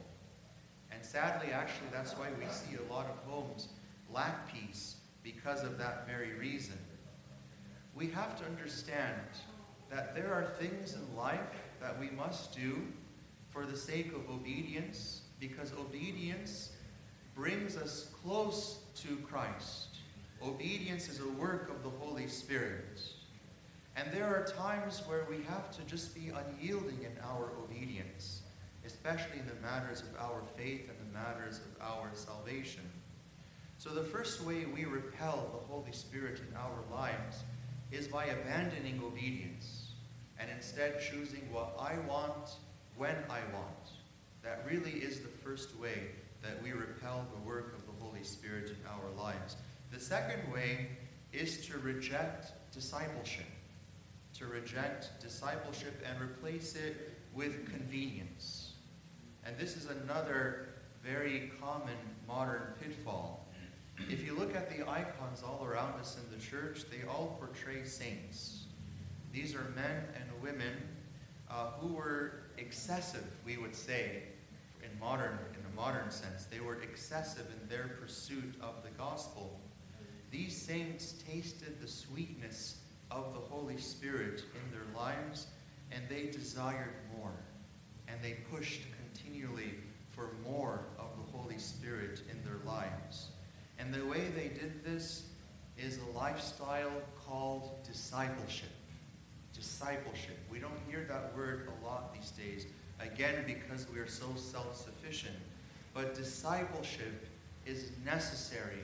And 0.91 1.05
sadly, 1.05 1.53
actually, 1.53 1.89
that's 1.93 2.13
why 2.13 2.29
we 2.39 2.47
see 2.47 2.77
a 2.77 2.91
lot 2.91 3.05
of 3.05 3.19
homes 3.31 3.69
lack 4.11 4.51
peace 4.51 4.97
because 5.23 5.63
of 5.63 5.77
that 5.77 6.07
very 6.07 6.33
reason. 6.39 6.79
We 7.95 8.07
have 8.13 8.35
to 8.39 8.47
understand 8.47 9.21
that 9.91 10.15
there 10.15 10.33
are 10.33 10.55
things 10.59 10.95
in 10.95 11.17
life 11.19 11.39
that 11.83 12.01
we 12.01 12.09
must 12.09 12.57
do 12.57 12.81
for 13.51 13.67
the 13.67 13.77
sake 13.77 14.15
of 14.15 14.31
obedience, 14.31 15.21
because 15.39 15.75
obedience 15.75 16.71
brings 17.41 17.75
us 17.79 18.11
close 18.23 18.81
to 18.95 19.17
Christ. 19.27 19.97
Obedience 20.43 21.09
is 21.09 21.21
a 21.21 21.29
work 21.41 21.71
of 21.71 21.83
the 21.83 21.89
Holy 21.89 22.29
Spirit. 22.29 23.01
And 23.97 24.13
there 24.13 24.27
are 24.27 24.45
times 24.45 25.03
where 25.07 25.25
we 25.25 25.43
have 25.45 25.75
to 25.79 25.83
just 25.85 26.15
be 26.15 26.29
unyielding 26.29 26.99
in 27.03 27.13
our 27.25 27.51
obedience, 27.65 28.43
especially 28.85 29.39
in 29.39 29.47
the 29.47 29.55
matters 29.67 30.03
of 30.03 30.09
our 30.21 30.43
faith 30.55 30.91
and 30.91 30.99
the 30.99 31.19
matters 31.19 31.61
of 31.61 31.83
our 31.83 32.11
salvation. 32.13 32.83
So, 33.79 33.89
the 33.89 34.05
first 34.05 34.45
way 34.45 34.67
we 34.67 34.85
repel 34.85 35.49
the 35.51 35.73
Holy 35.73 35.93
Spirit 35.93 36.43
in 36.47 36.55
our 36.57 36.85
lives 36.93 37.43
is 37.91 38.07
by 38.07 38.27
abandoning 38.27 39.01
obedience 39.03 39.93
and 40.39 40.51
instead 40.51 41.01
choosing 41.01 41.51
what 41.51 41.75
I 41.81 41.97
want 42.07 42.51
when 42.99 43.17
I 43.31 43.41
want. 43.55 43.93
That 44.43 44.67
really 44.71 44.93
is 44.93 45.21
the 45.21 45.29
first 45.29 45.79
way 45.81 46.11
that 46.43 46.63
we 46.63 46.73
repel 46.73 47.27
the 47.35 47.49
work 47.49 47.75
of 47.77 47.87
the 47.87 48.05
Holy 48.05 48.23
Spirit 48.23 48.71
in 48.71 48.77
our 48.89 49.23
lives. 49.23 49.57
The 49.93 50.01
second 50.01 50.53
way 50.53 50.89
is 51.33 51.67
to 51.67 51.79
reject 51.79 52.53
discipleship, 52.73 53.47
to 54.39 54.47
reject 54.47 55.21
discipleship 55.21 56.05
and 56.09 56.21
replace 56.21 56.75
it 56.75 57.13
with 57.35 57.71
convenience. 57.71 58.73
And 59.45 59.57
this 59.59 59.77
is 59.77 59.87
another 59.87 60.69
very 61.03 61.51
common 61.61 61.97
modern 62.29 62.63
pitfall. 62.81 63.47
If 64.09 64.25
you 64.25 64.35
look 64.35 64.55
at 64.57 64.71
the 64.71 64.89
icons 64.89 65.43
all 65.43 65.65
around 65.65 65.99
us 66.01 66.17
in 66.17 66.37
the 66.37 66.43
church, 66.43 66.85
they 66.91 67.07
all 67.07 67.37
portray 67.39 67.85
saints. 67.85 68.65
These 69.33 69.55
are 69.55 69.73
men 69.77 70.05
and 70.15 70.43
women 70.43 70.73
uh, 71.51 71.73
who 71.79 71.95
were 71.95 72.43
excessive, 72.59 73.25
we 73.45 73.57
would 73.57 73.75
say, 73.75 74.23
in 74.83 74.99
modern 74.99 75.39
modern 75.81 76.11
sense. 76.11 76.45
They 76.45 76.61
were 76.61 76.83
excessive 76.83 77.47
in 77.59 77.69
their 77.69 77.89
pursuit 78.01 78.55
of 78.61 78.83
the 78.83 78.91
gospel. 78.99 79.59
These 80.31 80.55
saints 80.55 81.15
tasted 81.27 81.81
the 81.81 81.89
sweetness 81.89 82.81
of 83.11 83.33
the 83.33 83.41
Holy 83.41 83.79
Spirit 83.79 84.45
in 84.55 84.71
their 84.73 84.87
lives, 84.95 85.47
and 85.91 86.03
they 86.11 86.27
desired 86.27 86.93
more. 87.17 87.33
And 88.09 88.19
they 88.23 88.37
pushed 88.55 88.83
continually 88.99 89.73
for 90.11 90.33
more 90.45 90.85
of 90.99 91.07
the 91.17 91.39
Holy 91.39 91.57
Spirit 91.57 92.21
in 92.31 92.45
their 92.45 92.61
lives. 92.67 93.29
And 93.79 93.95
the 93.95 94.05
way 94.05 94.29
they 94.37 94.49
did 94.49 94.85
this 94.85 95.29
is 95.79 95.99
a 95.99 96.19
lifestyle 96.19 96.93
called 97.27 97.83
discipleship. 97.85 98.69
Discipleship. 99.55 100.37
We 100.51 100.59
don't 100.59 100.79
hear 100.87 101.07
that 101.09 101.35
word 101.35 101.71
a 101.81 101.87
lot 101.87 102.13
these 102.13 102.33
days, 102.33 102.67
again, 103.01 103.45
because 103.47 103.91
we 103.91 103.99
are 103.99 104.07
so 104.07 104.27
self 104.37 104.77
sufficient. 104.77 105.37
But 105.95 106.15
discipleship 106.15 107.27
is 107.67 107.91
necessary 108.05 108.81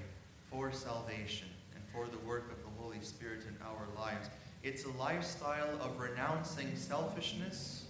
for 0.51 0.73
salvation 0.73 1.49
and 1.75 1.83
for 1.93 2.11
the 2.11 2.25
work 2.27 2.51
of 2.51 2.59
the 2.63 2.83
Holy 2.83 3.01
Spirit 3.01 3.41
in 3.49 3.57
our 3.67 3.87
lives. 3.97 4.29
It's 4.63 4.85
a 4.85 4.91
lifestyle 4.93 5.81
of 5.81 5.99
renouncing 5.99 6.75
selfishness, 6.75 7.87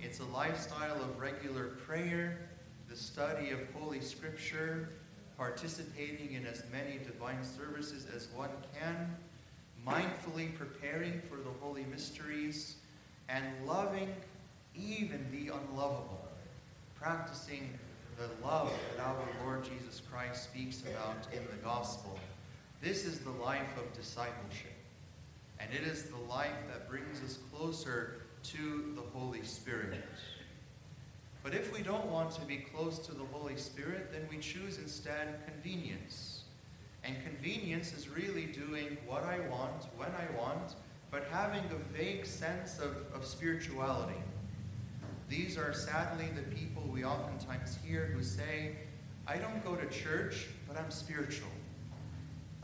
it's 0.00 0.20
a 0.20 0.24
lifestyle 0.26 0.96
of 0.96 1.18
regular 1.18 1.68
prayer, 1.86 2.38
the 2.88 2.96
study 2.96 3.50
of 3.50 3.58
Holy 3.74 4.00
Scripture, 4.00 4.90
participating 5.36 6.34
in 6.34 6.46
as 6.46 6.62
many 6.72 6.98
divine 6.98 7.42
services 7.42 8.06
as 8.14 8.28
one 8.34 8.50
can, 8.78 9.16
mindfully 9.86 10.54
preparing 10.56 11.20
for 11.28 11.36
the 11.36 11.50
holy 11.60 11.84
mysteries, 11.90 12.76
and 13.28 13.44
loving 13.66 14.14
even 14.74 15.26
the 15.32 15.52
unlovable, 15.52 16.28
practicing 16.94 17.70
the 18.20 18.46
love 18.46 18.70
that 18.96 19.02
our 19.02 19.16
Lord 19.44 19.64
Jesus 19.64 20.02
Christ 20.10 20.44
speaks 20.44 20.82
about 20.82 21.26
in 21.32 21.42
the 21.50 21.64
gospel. 21.64 22.18
This 22.82 23.06
is 23.06 23.20
the 23.20 23.30
life 23.30 23.76
of 23.78 23.90
discipleship. 23.94 24.72
And 25.58 25.70
it 25.72 25.86
is 25.86 26.04
the 26.04 26.18
life 26.28 26.52
that 26.68 26.88
brings 26.88 27.22
us 27.22 27.38
closer 27.50 28.22
to 28.42 28.92
the 28.94 29.18
Holy 29.18 29.42
Spirit. 29.42 30.04
But 31.42 31.54
if 31.54 31.72
we 31.72 31.82
don't 31.82 32.06
want 32.06 32.32
to 32.32 32.42
be 32.42 32.58
close 32.58 32.98
to 32.98 33.12
the 33.12 33.24
Holy 33.32 33.56
Spirit, 33.56 34.12
then 34.12 34.26
we 34.30 34.36
choose 34.38 34.76
instead 34.76 35.40
convenience. 35.46 36.42
And 37.04 37.16
convenience 37.24 37.94
is 37.94 38.10
really 38.10 38.46
doing 38.46 38.98
what 39.06 39.24
I 39.24 39.40
want, 39.48 39.86
when 39.96 40.10
I 40.10 40.38
want, 40.38 40.74
but 41.10 41.24
having 41.30 41.62
a 41.70 41.96
vague 41.96 42.26
sense 42.26 42.78
of, 42.80 42.96
of 43.14 43.24
spirituality. 43.24 44.20
These 45.30 45.56
are 45.56 45.72
sadly 45.72 46.28
the 46.34 46.42
people 46.56 46.82
we 46.92 47.04
oftentimes 47.04 47.78
hear 47.86 48.06
who 48.06 48.20
say, 48.20 48.72
I 49.28 49.36
don't 49.36 49.64
go 49.64 49.76
to 49.76 49.86
church, 49.86 50.48
but 50.66 50.76
I'm 50.76 50.90
spiritual. 50.90 51.46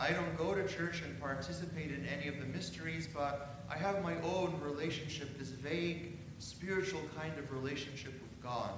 I 0.01 0.11
don't 0.11 0.37
go 0.37 0.53
to 0.53 0.67
church 0.67 1.01
and 1.03 1.19
participate 1.21 1.93
in 1.93 2.05
any 2.07 2.27
of 2.27 2.41
the 2.41 2.47
mysteries, 2.47 3.07
but 3.07 3.63
I 3.71 3.77
have 3.77 4.03
my 4.03 4.21
own 4.23 4.61
relationship, 4.61 5.39
this 5.39 5.51
vague, 5.51 6.19
spiritual 6.41 7.03
kind 7.17 7.39
of 7.39 7.53
relationship 7.53 8.15
with 8.21 8.43
God, 8.43 8.71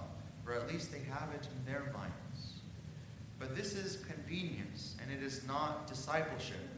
or 0.46 0.52
at 0.52 0.70
least 0.70 0.92
they 0.92 1.02
have 1.10 1.30
it 1.34 1.48
in 1.56 1.72
their 1.72 1.90
minds. 1.94 2.60
But 3.38 3.56
this 3.56 3.74
is 3.74 4.04
convenience, 4.04 4.96
and 5.02 5.10
it 5.10 5.24
is 5.24 5.46
not 5.46 5.86
discipleship. 5.86 6.68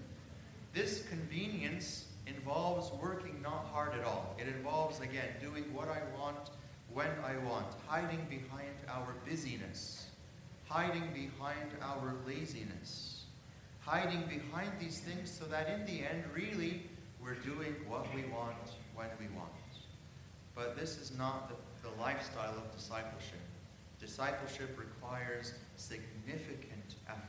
This 0.73 1.03
convenience 1.09 2.05
involves 2.29 2.93
working 3.03 3.43
not 3.43 3.67
hard 3.73 3.95
at 3.95 4.05
all. 4.05 4.37
It 4.39 4.47
involves, 4.47 5.01
again, 5.01 5.29
doing 5.41 5.65
what 5.75 5.89
I 5.89 6.03
want 6.17 6.51
when 6.93 7.11
I 7.25 7.37
want, 7.49 7.67
hiding 7.87 8.27
behind 8.29 8.75
our 8.89 9.15
busyness, 9.29 10.07
hiding 10.69 11.09
behind 11.13 11.71
our 11.83 12.15
laziness, 12.27 13.25
hiding 13.81 14.23
behind 14.29 14.73
these 14.81 15.01
things 15.01 15.31
so 15.31 15.45
that 15.47 15.69
in 15.69 15.85
the 15.87 16.05
end, 16.05 16.25
really, 16.35 16.83
we're 17.23 17.35
doing 17.35 17.77
what 17.89 18.13
we 18.15 18.23
want 18.25 18.57
when 18.95 19.09
we 19.19 19.27
want. 19.37 19.51
But 20.55 20.77
this 20.77 20.99
is 20.99 21.17
not 21.17 21.49
the, 21.49 21.89
the 21.89 22.01
lifestyle 22.01 22.55
of 22.57 22.75
discipleship. 22.75 23.41
Discipleship 24.01 24.79
requires 24.79 25.55
significant 25.77 26.97
effort. 27.09 27.25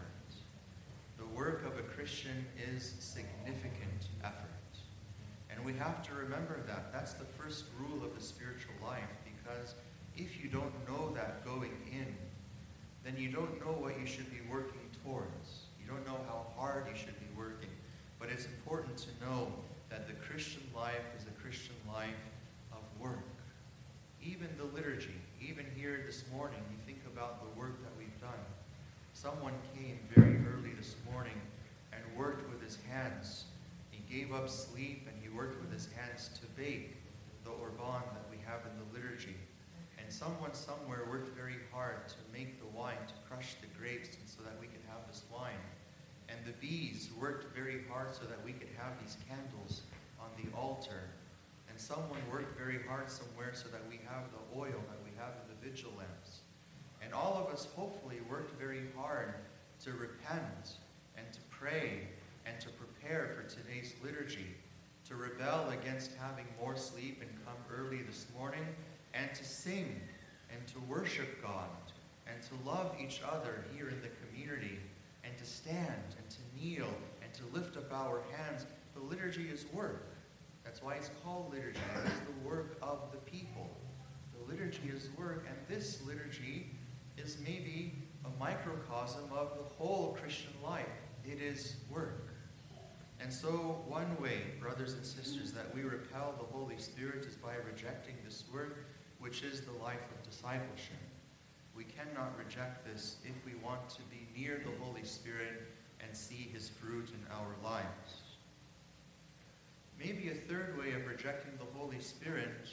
The 1.17 1.25
work 1.27 1.65
of 1.65 1.77
a 1.77 1.83
Christian 1.83 2.45
is 2.73 2.95
significant 2.99 4.07
effort. 4.23 4.49
And 5.49 5.63
we 5.63 5.73
have 5.73 6.01
to 6.07 6.13
remember 6.13 6.61
that. 6.67 6.91
That's 6.91 7.13
the 7.13 7.25
first 7.25 7.65
rule 7.79 8.03
of 8.03 8.15
the 8.15 8.23
spiritual 8.23 8.73
life 8.81 9.09
because 9.43 9.75
if 10.17 10.41
you 10.43 10.49
don't 10.49 10.73
know 10.87 11.11
that 11.15 11.43
going 11.45 11.71
in, 11.91 12.07
then 13.03 13.15
you 13.17 13.29
don't 13.29 13.59
know 13.65 13.71
what 13.71 13.99
you 13.99 14.05
should 14.05 14.29
be 14.29 14.41
working 14.49 14.81
towards. 15.03 15.65
You 15.81 15.89
don't 15.89 16.05
know 16.05 16.19
how 16.27 16.45
hard 16.55 16.87
you 16.87 16.95
should 16.95 17.19
be 17.19 17.27
working. 17.35 17.69
But 18.19 18.29
it's 18.29 18.45
important 18.45 18.97
to 18.97 19.09
know 19.25 19.47
that 19.89 20.07
the 20.07 20.13
Christian 20.13 20.63
life 20.75 21.03
is 21.17 21.25
a 21.25 21.41
Christian 21.41 21.75
life 21.91 22.21
of 22.71 22.79
work. 22.99 23.25
Even 24.23 24.47
the 24.57 24.65
liturgy, 24.75 25.19
even 25.41 25.65
here 25.75 26.03
this 26.05 26.23
morning, 26.31 26.59
you 26.69 26.77
think 26.85 27.01
about 27.11 27.41
the 27.41 27.59
work 27.59 27.81
that 27.81 27.91
we've 27.97 28.21
done. 28.21 28.39
Someone 29.13 29.53
came 29.75 29.99
very 30.15 30.37
early 30.53 30.73
this 30.77 30.95
morning 31.11 31.39
and 31.91 32.01
worked 32.15 32.47
with 32.49 32.61
his 32.61 32.77
hands. 32.89 33.45
He 33.89 34.01
gave 34.13 34.33
up 34.33 34.47
sleep 34.47 35.07
and 35.07 35.15
he 35.21 35.29
worked 35.29 35.59
with 35.59 35.71
his 35.73 35.89
hands 35.95 36.29
to 36.39 36.47
bake 36.61 36.95
the 37.43 37.49
Orban 37.49 38.03
that 38.13 38.30
have 38.51 38.67
in 38.67 38.75
the 38.75 38.87
liturgy. 38.91 39.39
And 39.95 40.11
someone 40.11 40.53
somewhere 40.53 41.07
worked 41.07 41.31
very 41.35 41.63
hard 41.71 42.07
to 42.11 42.19
make 42.35 42.59
the 42.59 42.67
wine, 42.75 42.99
to 43.07 43.15
crush 43.27 43.55
the 43.63 43.71
grapes, 43.79 44.19
and 44.19 44.27
so 44.27 44.43
that 44.43 44.59
we 44.59 44.67
could 44.67 44.83
have 44.91 45.07
this 45.07 45.23
wine. 45.31 45.63
And 46.27 46.37
the 46.43 46.55
bees 46.59 47.09
worked 47.19 47.55
very 47.55 47.87
hard 47.87 48.11
so 48.11 48.27
that 48.27 48.43
we 48.43 48.51
could 48.51 48.71
have 48.75 48.99
these 48.99 49.15
candles 49.27 49.87
on 50.19 50.27
the 50.35 50.51
altar. 50.55 51.07
And 51.69 51.79
someone 51.79 52.19
worked 52.31 52.59
very 52.59 52.83
hard 52.83 53.09
somewhere 53.09 53.55
so 53.55 53.69
that 53.71 53.81
we 53.87 53.99
have 54.03 54.27
the 54.35 54.43
oil 54.59 54.75
that 54.91 54.99
we 55.07 55.15
have 55.15 55.31
in 55.39 55.45
the 55.47 55.59
vigil 55.63 55.91
lamps. 55.97 56.43
And 57.01 57.13
all 57.13 57.39
of 57.39 57.53
us 57.53 57.67
hopefully 57.75 58.19
worked 58.29 58.59
very 58.59 58.83
hard 58.95 59.33
to 59.83 59.91
repent 59.91 60.77
and 61.15 61.25
to 61.31 61.39
pray 61.49 62.07
and 62.45 62.59
to 62.59 62.69
prepare 62.69 63.35
for 63.35 63.43
today's 63.47 63.93
liturgy, 64.03 64.47
to 65.11 65.17
rebel 65.17 65.69
against 65.71 66.11
having 66.17 66.45
more 66.59 66.77
sleep 66.77 67.21
and 67.21 67.29
come 67.45 67.57
early 67.77 68.01
this 68.01 68.27
morning, 68.37 68.65
and 69.13 69.33
to 69.35 69.43
sing 69.43 69.99
and 70.49 70.65
to 70.67 70.79
worship 70.89 71.41
God 71.41 71.67
and 72.27 72.41
to 72.43 72.69
love 72.69 72.95
each 72.97 73.19
other 73.29 73.65
here 73.75 73.89
in 73.89 74.01
the 74.01 74.07
community 74.25 74.79
and 75.25 75.37
to 75.37 75.45
stand 75.45 76.15
and 76.17 76.29
to 76.29 76.37
kneel 76.55 76.87
and 77.21 77.33
to 77.33 77.43
lift 77.53 77.75
up 77.75 77.91
our 77.91 78.21
hands. 78.37 78.65
The 78.93 79.01
liturgy 79.01 79.49
is 79.49 79.65
work. 79.73 80.07
That's 80.63 80.81
why 80.81 80.95
it's 80.95 81.09
called 81.25 81.51
liturgy. 81.51 81.79
It 81.97 82.07
is 82.07 82.19
the 82.19 82.47
work 82.47 82.77
of 82.81 83.11
the 83.11 83.17
people. 83.17 83.69
The 84.33 84.49
liturgy 84.49 84.91
is 84.95 85.09
work, 85.17 85.45
and 85.45 85.57
this 85.67 86.01
liturgy 86.05 86.67
is 87.17 87.37
maybe 87.43 87.95
a 88.23 88.39
microcosm 88.39 89.25
of 89.35 89.57
the 89.57 89.63
whole 89.75 90.17
Christian 90.21 90.53
life. 90.63 90.85
It 91.25 91.41
is 91.41 91.75
work. 91.91 92.30
And 93.21 93.31
so, 93.31 93.81
one 93.87 94.19
way, 94.19 94.41
brothers 94.59 94.93
and 94.93 95.05
sisters, 95.05 95.51
that 95.51 95.73
we 95.75 95.83
repel 95.83 96.33
the 96.37 96.57
Holy 96.57 96.77
Spirit 96.77 97.23
is 97.25 97.35
by 97.35 97.53
rejecting 97.71 98.15
this 98.25 98.43
work, 98.51 98.85
which 99.19 99.43
is 99.43 99.61
the 99.61 99.83
life 99.83 100.01
of 100.11 100.27
discipleship. 100.27 100.97
We 101.75 101.83
cannot 101.83 102.37
reject 102.37 102.85
this 102.85 103.17
if 103.23 103.35
we 103.45 103.53
want 103.63 103.89
to 103.89 104.01
be 104.09 104.27
near 104.35 104.61
the 104.65 104.83
Holy 104.83 105.03
Spirit 105.03 105.67
and 105.99 106.17
see 106.17 106.49
his 106.51 106.69
fruit 106.69 107.09
in 107.09 107.31
our 107.31 107.55
lives. 107.63 108.21
Maybe 109.99 110.29
a 110.31 110.51
third 110.51 110.77
way 110.79 110.93
of 110.93 111.05
rejecting 111.05 111.51
the 111.57 111.79
Holy 111.79 111.99
Spirit 111.99 112.67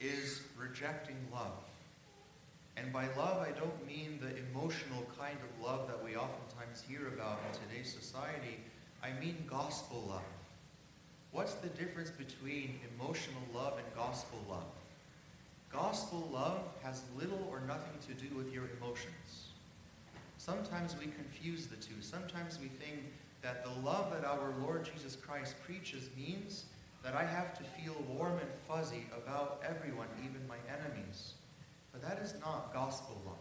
is 0.00 0.40
rejecting 0.58 1.16
love. 1.30 1.62
And 2.76 2.90
by 2.90 3.06
love, 3.16 3.46
I 3.46 3.50
don't 3.50 3.86
mean 3.86 4.18
the 4.20 4.34
emotional 4.50 5.06
kind 5.18 5.38
of 5.38 5.64
love 5.64 5.86
that 5.88 6.02
we 6.02 6.16
oftentimes 6.16 6.82
hear 6.88 7.08
about 7.08 7.40
in 7.46 7.68
today's 7.68 7.92
society. 7.92 8.58
I 9.04 9.12
mean 9.20 9.44
gospel 9.46 10.02
love. 10.08 10.22
What's 11.30 11.54
the 11.54 11.68
difference 11.68 12.10
between 12.10 12.80
emotional 12.96 13.42
love 13.54 13.74
and 13.76 13.86
gospel 13.94 14.38
love? 14.48 14.64
Gospel 15.70 16.26
love 16.32 16.60
has 16.82 17.02
little 17.18 17.46
or 17.50 17.60
nothing 17.60 17.92
to 18.08 18.14
do 18.14 18.34
with 18.34 18.50
your 18.50 18.64
emotions. 18.80 19.48
Sometimes 20.38 20.96
we 20.98 21.06
confuse 21.06 21.66
the 21.66 21.76
two. 21.76 22.00
Sometimes 22.00 22.58
we 22.58 22.68
think 22.68 23.02
that 23.42 23.62
the 23.62 23.86
love 23.86 24.10
that 24.10 24.24
our 24.24 24.54
Lord 24.62 24.88
Jesus 24.90 25.16
Christ 25.16 25.54
preaches 25.66 26.08
means 26.16 26.64
that 27.02 27.14
I 27.14 27.24
have 27.24 27.52
to 27.58 27.62
feel 27.62 28.02
warm 28.08 28.38
and 28.38 28.50
fuzzy 28.66 29.04
about 29.14 29.62
everyone, 29.68 30.08
even 30.20 30.48
my 30.48 30.56
enemies. 30.72 31.34
But 31.92 32.00
that 32.00 32.20
is 32.22 32.34
not 32.40 32.72
gospel 32.72 33.20
love. 33.26 33.36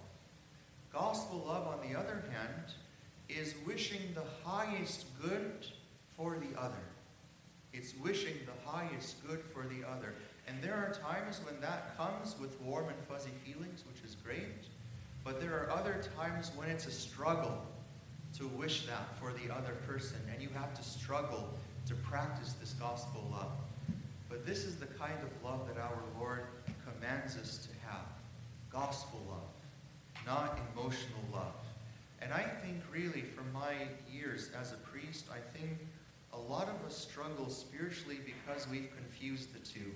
Gospel 0.91 1.46
love, 1.48 1.67
on 1.67 1.88
the 1.88 1.98
other 1.98 2.22
hand, 2.29 2.74
is 3.30 3.56
wishing 3.65 4.01
the 4.15 4.50
highest 4.50 5.06
good 5.22 5.65
for 6.15 6.38
the 6.38 6.60
other. 6.60 6.84
It's 7.74 7.96
wishing 7.96 8.36
the 8.46 8.70
highest 8.70 9.25
good 9.27 9.42
for 9.53 9.63
the 9.63 9.88
other. 9.88 10.13
And 10.48 10.62
there 10.62 10.75
are 10.75 10.94
times 10.94 11.42
when 11.46 11.60
that 11.62 11.98
comes 11.98 12.36
with 12.39 12.60
warm 12.62 12.89
and 12.89 12.98
fuzzy 13.08 13.32
feelings, 13.46 13.84
which 13.88 14.03
is 14.08 14.15
great. 14.24 14.68
But 15.24 15.39
there 15.39 15.53
are 15.53 15.72
other 15.72 16.03
times 16.18 16.51
when 16.56 16.70
it's 16.70 16.86
a 16.86 16.92
struggle 16.92 17.65
to 18.38 18.48
wish 18.48 18.86
that 18.88 19.18
for 19.20 19.32
the 19.32 19.53
other 19.53 19.74
person, 19.88 20.18
and 20.32 20.42
you 20.42 20.50
have 20.56 20.74
to 20.74 20.84
struggle 20.84 21.50
to 21.88 21.96
practice 21.96 22.53
this 22.60 22.74
gospel 22.74 23.27
love. 23.32 23.51
But 24.30 24.46
this 24.46 24.65
is 24.65 24.75
the 24.75 24.88
kind 24.88 25.18
of 25.22 25.30
love 25.44 25.68
that 25.68 25.80
our 25.80 26.00
Lord 26.20 26.44
commands 26.86 27.38
us 27.38 27.58
to 27.68 27.70
have 27.88 28.06
gospel 28.72 29.22
love, 29.30 30.25
not 30.25 30.60
emotional 30.74 31.22
love. 31.32 31.53
And 32.24 32.34
I 32.34 32.44
think, 32.44 32.82
really, 32.89 33.22
from 33.22 33.51
my 33.51 33.74
years 34.10 34.50
as 34.58 34.72
a 34.72 34.77
priest, 34.77 35.25
I 35.30 35.39
think 35.58 35.77
a 36.32 36.38
lot 36.39 36.70
of 36.70 36.86
us 36.86 36.96
struggle 36.98 37.50
spiritually 37.50 38.20
because 38.25 38.68
we've 38.70 38.89
confused 38.96 39.53
the 39.53 39.60
two. 39.60 39.92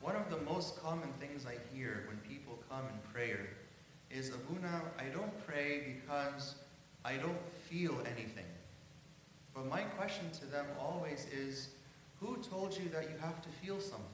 One 0.00 0.16
of 0.16 0.30
the 0.30 0.38
most 0.38 0.82
common 0.82 1.12
things 1.20 1.44
I 1.46 1.56
hear 1.76 2.04
when 2.08 2.16
people 2.18 2.58
come 2.70 2.86
in 2.86 3.12
prayer 3.12 3.50
is, 4.10 4.30
Abuna, 4.30 4.80
I 4.98 5.04
don't 5.14 5.46
pray 5.46 6.00
because 6.00 6.54
I 7.04 7.14
don't 7.16 7.38
feel 7.68 7.94
anything. 8.06 8.46
But 9.54 9.66
my 9.66 9.82
question 9.82 10.30
to 10.40 10.46
them 10.46 10.66
always 10.80 11.26
is, 11.30 11.68
who 12.18 12.38
told 12.38 12.76
you 12.76 12.88
that 12.88 13.04
you 13.04 13.16
have 13.20 13.42
to 13.42 13.48
feel 13.48 13.78
something? 13.78 14.06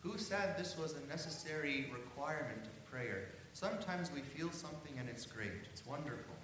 Who 0.00 0.18
said 0.18 0.58
this 0.58 0.76
was 0.76 0.94
a 0.94 1.08
necessary 1.08 1.88
requirement 1.92 2.64
of 2.64 2.90
prayer? 2.90 3.28
Sometimes 3.52 4.10
we 4.12 4.20
feel 4.20 4.50
something 4.50 4.92
and 4.98 5.08
it's 5.08 5.26
great, 5.26 5.50
it's 5.72 5.84
wonderful. 5.86 6.34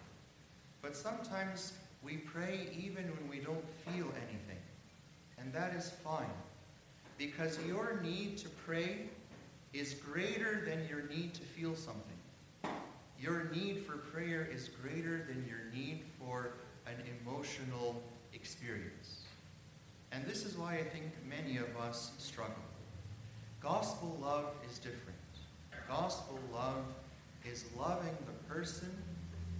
But 0.83 0.97
sometimes 0.97 1.73
we 2.03 2.19
pray 2.19 2.69
even 2.77 3.05
when 3.05 3.29
we 3.29 3.39
don't 3.39 3.65
feel 3.87 4.07
anything. 4.29 4.63
And 5.39 5.53
that 5.53 5.75
is 5.75 5.91
fine. 6.05 6.31
Because 7.19 7.59
your 7.67 8.01
need 8.03 8.37
to 8.39 8.49
pray 8.49 9.09
is 9.73 9.95
greater 9.95 10.63
than 10.65 10.87
your 10.89 11.03
need 11.09 11.35
to 11.35 11.43
feel 11.43 11.75
something. 11.75 12.03
Your 13.19 13.51
need 13.55 13.85
for 13.87 13.97
prayer 13.97 14.47
is 14.51 14.69
greater 14.69 15.27
than 15.27 15.45
your 15.49 15.61
need 15.75 16.03
for 16.19 16.51
an 16.87 16.95
emotional 17.21 18.03
experience. 18.35 19.23
And 20.13 20.25
this 20.27 20.45
is 20.45 20.57
why 20.57 20.75
I 20.75 20.85
think 20.85 21.05
many 21.29 21.57
of 21.59 21.77
us 21.77 22.13
struggle. 22.19 22.55
Gospel 23.61 24.17
love 24.21 24.55
is 24.71 24.79
different. 24.79 25.16
Gospel 25.89 26.39
love 26.53 26.85
is 27.45 27.65
loving 27.79 28.17
the 28.27 28.53
person 28.53 28.91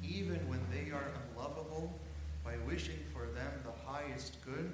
even 0.03 0.39
when 0.49 0.61
they 0.73 0.91
are 0.91 1.13
unlovable 1.31 1.93
by 2.45 2.55
wishing 2.67 2.99
for 3.13 3.27
them 3.27 3.53
the 3.65 3.91
highest 3.91 4.39
good 4.45 4.73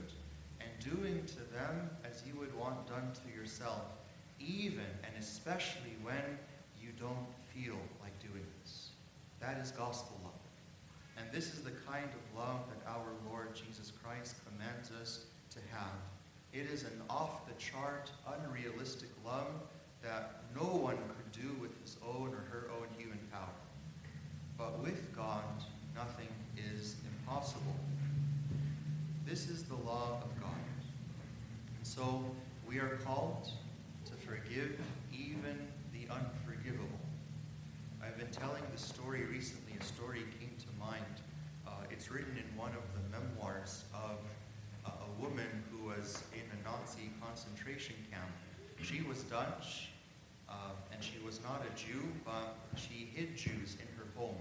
and 0.61 0.97
doing 0.97 1.25
to 1.27 1.37
them 1.53 1.91
as 2.11 2.23
you 2.27 2.39
would 2.39 2.55
want 2.59 2.87
done 2.87 3.13
to 3.13 3.39
yourself, 3.39 3.83
even 4.41 4.87
and 5.05 5.15
especially 5.19 5.97
when 6.03 6.39
you 6.81 6.89
don't 6.99 7.27
feel 7.55 7.79
like 8.01 8.19
doing 8.21 8.45
this. 8.63 8.91
That 9.41 9.59
is 9.59 9.73
gospel 9.73 10.19
love. 10.25 10.33
And 11.19 11.31
this 11.33 11.53
is 11.53 11.61
the 11.61 11.73
kind 11.87 12.09
of 12.09 12.39
love 12.39 12.61
that 12.69 12.91
our 12.91 13.09
Lord 13.29 13.55
Jesus 13.55 13.93
Christ 14.03 14.37
commands 14.47 14.91
us 15.01 15.27
to 15.51 15.59
have. 15.71 16.01
It 16.53 16.71
is 16.73 16.85
an 16.85 17.03
off 17.11 17.47
the 17.47 17.55
chart, 17.55 18.11
unrealistic 18.27 19.11
love 19.25 19.53
that 20.03 20.43
no 20.55 20.63
one 20.63 20.97
could 20.97 21.33
do 21.33 21.49
with 21.61 21.71
his 21.81 21.97
own 22.07 22.29
or 22.29 22.45
her 22.51 22.69
own 22.77 22.87
human 22.99 23.19
power. 23.31 23.49
But 24.59 24.81
with 24.81 25.15
God, 25.15 25.45
nothing 25.95 26.29
is 26.57 26.97
impossible. 27.09 27.77
This 29.27 29.49
is 29.49 29.63
the 29.65 29.77
law 29.77 30.21
of 30.23 30.41
God. 30.41 30.51
And 31.77 31.87
so 31.87 32.25
we 32.69 32.79
are 32.79 32.99
called 33.05 33.51
to 34.07 34.13
forgive 34.27 34.79
even 35.13 35.69
the 35.93 36.13
unforgivable. 36.13 36.89
I've 38.05 38.19
been 38.19 38.31
telling 38.31 38.63
the 38.75 38.81
story 38.81 39.25
recently. 39.25 39.75
A 39.81 39.85
story 39.85 40.25
came 40.39 40.55
to 40.59 40.67
mind. 40.79 41.05
Uh, 41.67 41.71
it's 41.91 42.11
written 42.11 42.37
in 42.37 42.59
one 42.59 42.73
of 42.73 42.83
the 42.95 43.19
memoirs 43.19 43.85
of 43.95 44.19
uh, 44.85 44.91
a 44.91 45.23
woman 45.23 45.47
who 45.71 45.87
was 45.89 46.23
in 46.33 46.43
a 46.59 46.65
Nazi 46.65 47.11
concentration 47.25 47.95
camp. 48.11 48.31
She 48.83 49.03
was 49.03 49.23
Dutch, 49.23 49.92
uh, 50.53 50.73
and 50.93 51.03
she 51.03 51.19
was 51.25 51.41
not 51.43 51.65
a 51.67 51.79
Jew, 51.79 52.03
but 52.25 52.57
she 52.77 53.09
hid 53.15 53.37
Jews 53.37 53.77
in 53.81 53.89
her 53.97 54.07
home 54.17 54.37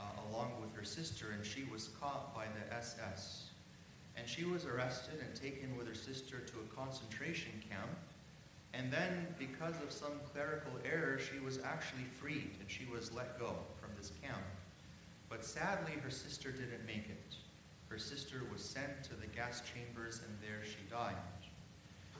uh, 0.00 0.04
along 0.30 0.52
with 0.60 0.74
her 0.74 0.84
sister, 0.84 1.32
and 1.34 1.44
she 1.44 1.64
was 1.70 1.90
caught 2.00 2.34
by 2.34 2.46
the 2.46 2.74
SS. 2.74 3.50
And 4.16 4.28
she 4.28 4.44
was 4.44 4.64
arrested 4.64 5.20
and 5.24 5.34
taken 5.34 5.76
with 5.76 5.86
her 5.86 5.94
sister 5.94 6.38
to 6.40 6.54
a 6.60 6.74
concentration 6.76 7.52
camp. 7.68 7.90
And 8.72 8.92
then, 8.92 9.26
because 9.38 9.74
of 9.82 9.90
some 9.90 10.12
clerical 10.32 10.72
error, 10.84 11.18
she 11.18 11.38
was 11.40 11.58
actually 11.64 12.04
freed 12.04 12.50
and 12.60 12.70
she 12.70 12.86
was 12.92 13.12
let 13.12 13.38
go 13.38 13.54
from 13.80 13.90
this 13.96 14.12
camp. 14.22 14.42
But 15.28 15.44
sadly, 15.44 15.92
her 16.02 16.10
sister 16.10 16.50
didn't 16.50 16.86
make 16.86 17.08
it. 17.08 17.34
Her 17.88 17.98
sister 17.98 18.42
was 18.52 18.62
sent 18.62 19.02
to 19.04 19.14
the 19.14 19.26
gas 19.26 19.62
chambers 19.62 20.20
and 20.24 20.36
there 20.40 20.64
she 20.64 20.88
died. 20.90 21.16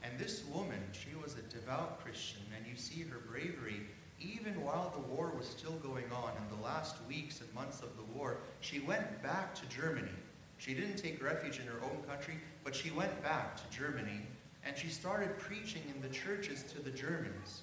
And 0.03 0.19
this 0.19 0.45
woman, 0.47 0.83
she 0.93 1.15
was 1.23 1.35
a 1.35 1.43
devout 1.55 2.03
Christian, 2.03 2.43
and 2.57 2.67
you 2.67 2.77
see 2.77 3.03
her 3.03 3.21
bravery 3.31 3.87
even 4.21 4.63
while 4.63 4.91
the 4.91 5.15
war 5.15 5.33
was 5.37 5.49
still 5.49 5.73
going 5.83 6.05
on, 6.13 6.33
in 6.37 6.57
the 6.57 6.63
last 6.63 6.97
weeks 7.09 7.41
and 7.41 7.53
months 7.55 7.81
of 7.81 7.97
the 7.97 8.03
war, 8.15 8.39
she 8.61 8.81
went 8.81 9.23
back 9.23 9.55
to 9.55 9.67
Germany. 9.67 10.09
She 10.59 10.75
didn't 10.75 10.97
take 10.97 11.23
refuge 11.23 11.59
in 11.59 11.67
her 11.67 11.83
own 11.83 12.03
country, 12.07 12.35
but 12.63 12.77
she 12.77 12.91
went 12.91 13.23
back 13.23 13.57
to 13.57 13.77
Germany 13.77 14.21
and 14.63 14.77
she 14.77 14.89
started 14.89 15.39
preaching 15.39 15.83
in 15.95 16.03
the 16.03 16.15
churches 16.15 16.65
to 16.65 16.83
the 16.83 16.91
Germans. 16.91 17.63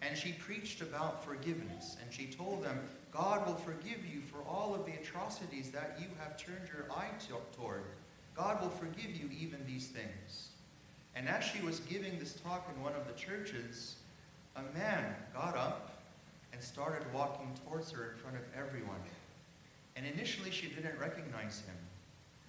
And 0.00 0.16
she 0.16 0.32
preached 0.32 0.80
about 0.80 1.24
forgiveness. 1.24 1.96
And 2.00 2.12
she 2.12 2.26
told 2.26 2.62
them, 2.62 2.78
God 3.10 3.44
will 3.44 3.56
forgive 3.56 4.06
you 4.06 4.20
for 4.20 4.48
all 4.48 4.72
of 4.72 4.86
the 4.86 4.92
atrocities 4.92 5.72
that 5.72 5.98
you 5.98 6.06
have 6.20 6.36
turned 6.36 6.68
your 6.68 6.86
eye 6.92 7.10
toward. 7.58 7.82
God 8.36 8.60
will 8.62 8.70
forgive 8.70 9.10
you 9.10 9.28
even 9.36 9.66
these 9.66 9.88
things. 9.88 10.50
And 11.16 11.28
as 11.28 11.42
she 11.42 11.62
was 11.62 11.80
giving 11.80 12.18
this 12.18 12.34
talk 12.34 12.70
in 12.74 12.82
one 12.82 12.92
of 12.92 13.06
the 13.06 13.14
churches, 13.14 13.96
a 14.54 14.62
man 14.78 15.16
got 15.34 15.56
up 15.56 16.02
and 16.52 16.62
started 16.62 17.02
walking 17.12 17.48
towards 17.64 17.90
her 17.90 18.12
in 18.12 18.18
front 18.18 18.36
of 18.36 18.42
everyone. 18.56 19.00
And 19.96 20.04
initially 20.06 20.50
she 20.50 20.68
didn't 20.68 20.98
recognize 20.98 21.62
him, 21.66 21.76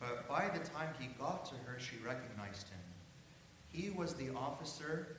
but 0.02 0.28
by 0.28 0.50
the 0.50 0.60
time 0.70 0.90
he 1.00 1.08
got 1.18 1.46
to 1.46 1.56
her, 1.66 1.80
she 1.80 1.96
recognized 2.06 2.68
him. 2.68 2.80
He 3.70 3.90
was 3.90 4.16
the 4.16 4.30
officer 4.36 5.18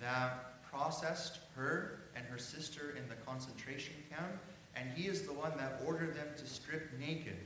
that 0.00 0.62
processed 0.70 1.40
her 1.56 2.00
and 2.16 2.24
her 2.26 2.38
sister 2.38 2.94
in 2.96 3.06
the 3.08 3.16
concentration 3.26 3.94
camp, 4.08 4.32
and 4.76 4.90
he 4.94 5.08
is 5.08 5.22
the 5.22 5.32
one 5.32 5.52
that 5.58 5.82
ordered 5.84 6.14
them 6.14 6.28
to 6.38 6.46
strip 6.46 6.90
naked, 6.98 7.36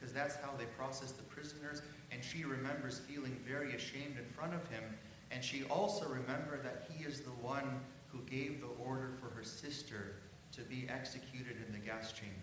because 0.00 0.14
that's 0.14 0.36
how 0.36 0.50
they 0.58 0.64
processed 0.64 1.16
the 1.16 1.22
prisoners. 1.24 1.82
And 2.10 2.24
she 2.24 2.44
remembers 2.44 2.98
feeling 2.98 3.38
very 3.46 3.74
ashamed 3.74 4.16
in 4.18 4.24
front 4.34 4.54
of 4.54 4.66
him, 4.68 4.82
and 5.30 5.44
she 5.44 5.64
also 5.64 6.08
remembered 6.08 6.64
that 6.64 6.88
he 6.90 7.04
is 7.04 7.20
the 7.20 7.30
one 7.30 7.80
who 8.08 8.18
gave 8.22 8.60
the 8.60 8.84
order 8.84 9.12
for 9.20 9.28
her 9.30 9.44
sister 9.44 10.16
to 10.52 10.62
be 10.62 10.86
executed 10.88 11.56
in 11.64 11.72
the 11.72 11.78
gas 11.78 12.12
chamber. 12.12 12.34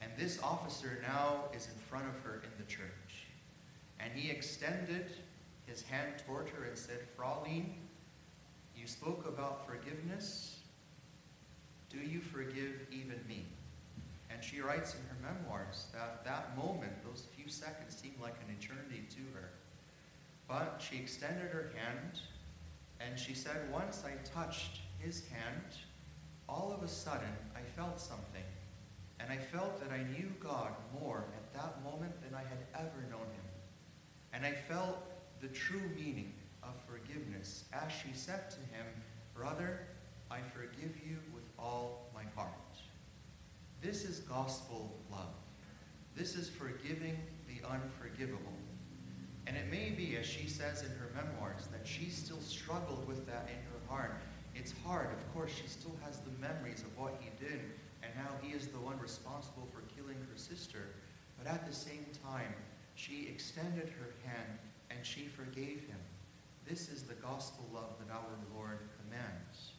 And 0.00 0.10
this 0.16 0.40
officer 0.42 0.98
now 1.02 1.44
is 1.54 1.66
in 1.66 1.78
front 1.88 2.06
of 2.06 2.18
her 2.22 2.42
in 2.42 2.50
the 2.64 2.70
church. 2.70 3.26
And 4.00 4.12
he 4.14 4.30
extended 4.30 5.12
his 5.66 5.82
hand 5.82 6.14
toward 6.26 6.48
her 6.48 6.64
and 6.64 6.76
said, 6.76 7.00
Fraulein, 7.16 7.74
you 8.76 8.86
spoke 8.86 9.26
about 9.28 9.66
forgiveness. 9.66 10.58
Do 11.90 11.98
you 11.98 12.20
forgive 12.20 12.86
even 12.90 13.20
me? 13.28 13.44
And 14.32 14.42
she 14.42 14.60
writes 14.60 14.94
in 14.94 15.00
her 15.08 15.34
memoirs 15.34 15.86
that 15.92 16.24
that 16.24 16.56
moment, 16.56 16.92
those 17.04 17.26
few 17.36 17.48
seconds, 17.50 17.96
seemed 17.96 18.20
like 18.20 18.36
an 18.46 18.56
eternity 18.58 19.04
to 19.10 19.38
her. 19.38 19.50
But 20.48 20.80
she 20.80 20.96
extended 20.98 21.50
her 21.50 21.70
hand 21.76 22.20
and 23.00 23.18
she 23.18 23.34
said, 23.34 23.70
Once 23.70 24.04
I 24.06 24.12
touched 24.28 24.80
his 24.98 25.26
hand, 25.28 25.76
all 26.48 26.72
of 26.72 26.82
a 26.82 26.88
sudden 26.88 27.34
I 27.54 27.60
felt 27.76 28.00
something. 28.00 28.44
And 29.20 29.30
I 29.30 29.36
felt 29.36 29.80
that 29.80 29.92
I 29.92 30.02
knew 30.02 30.32
God 30.40 30.72
more 31.00 31.24
at 31.36 31.52
that 31.54 31.82
moment 31.84 32.20
than 32.22 32.34
I 32.34 32.42
had 32.42 32.66
ever 32.74 33.02
known 33.10 33.20
him. 33.20 33.48
And 34.32 34.44
I 34.44 34.52
felt 34.52 34.98
the 35.40 35.48
true 35.48 35.82
meaning 35.96 36.32
of 36.62 36.70
forgiveness 36.88 37.64
as 37.72 37.92
she 37.92 38.12
said 38.12 38.50
to 38.50 38.56
him, 38.56 38.86
Brother, 39.34 39.80
I 40.30 40.38
forgive 40.54 40.96
you 41.06 41.18
with 41.34 41.44
all 41.58 42.10
my 42.14 42.24
heart. 42.34 42.61
This 43.82 44.04
is 44.04 44.20
gospel 44.20 44.94
love. 45.10 45.34
This 46.14 46.36
is 46.36 46.48
forgiving 46.48 47.18
the 47.48 47.66
unforgivable. 47.68 48.52
And 49.48 49.56
it 49.56 49.72
may 49.72 49.90
be, 49.90 50.16
as 50.16 50.24
she 50.24 50.48
says 50.48 50.82
in 50.82 50.90
her 50.90 51.10
memoirs, 51.16 51.66
that 51.72 51.84
she 51.84 52.08
still 52.08 52.40
struggled 52.40 53.08
with 53.08 53.26
that 53.26 53.48
in 53.48 53.56
her 53.56 53.92
heart. 53.92 54.20
It's 54.54 54.72
hard, 54.86 55.08
of 55.12 55.34
course, 55.34 55.50
she 55.50 55.66
still 55.66 55.96
has 56.04 56.20
the 56.20 56.30
memories 56.40 56.82
of 56.82 56.96
what 56.96 57.20
he 57.20 57.30
did 57.44 57.60
and 58.04 58.12
how 58.14 58.30
he 58.40 58.52
is 58.52 58.68
the 58.68 58.78
one 58.78 59.00
responsible 59.00 59.66
for 59.72 59.82
killing 59.96 60.18
her 60.30 60.38
sister. 60.38 60.94
but 61.36 61.52
at 61.52 61.66
the 61.66 61.74
same 61.74 62.06
time, 62.22 62.54
she 62.94 63.26
extended 63.26 63.88
her 63.98 64.14
hand 64.24 64.58
and 64.90 65.04
she 65.04 65.26
forgave 65.26 65.80
him. 65.88 65.98
This 66.68 66.88
is 66.88 67.02
the 67.02 67.14
gospel 67.14 67.66
love 67.74 67.96
that 67.98 68.14
our 68.14 68.38
Lord 68.54 68.78
commands. 69.02 69.72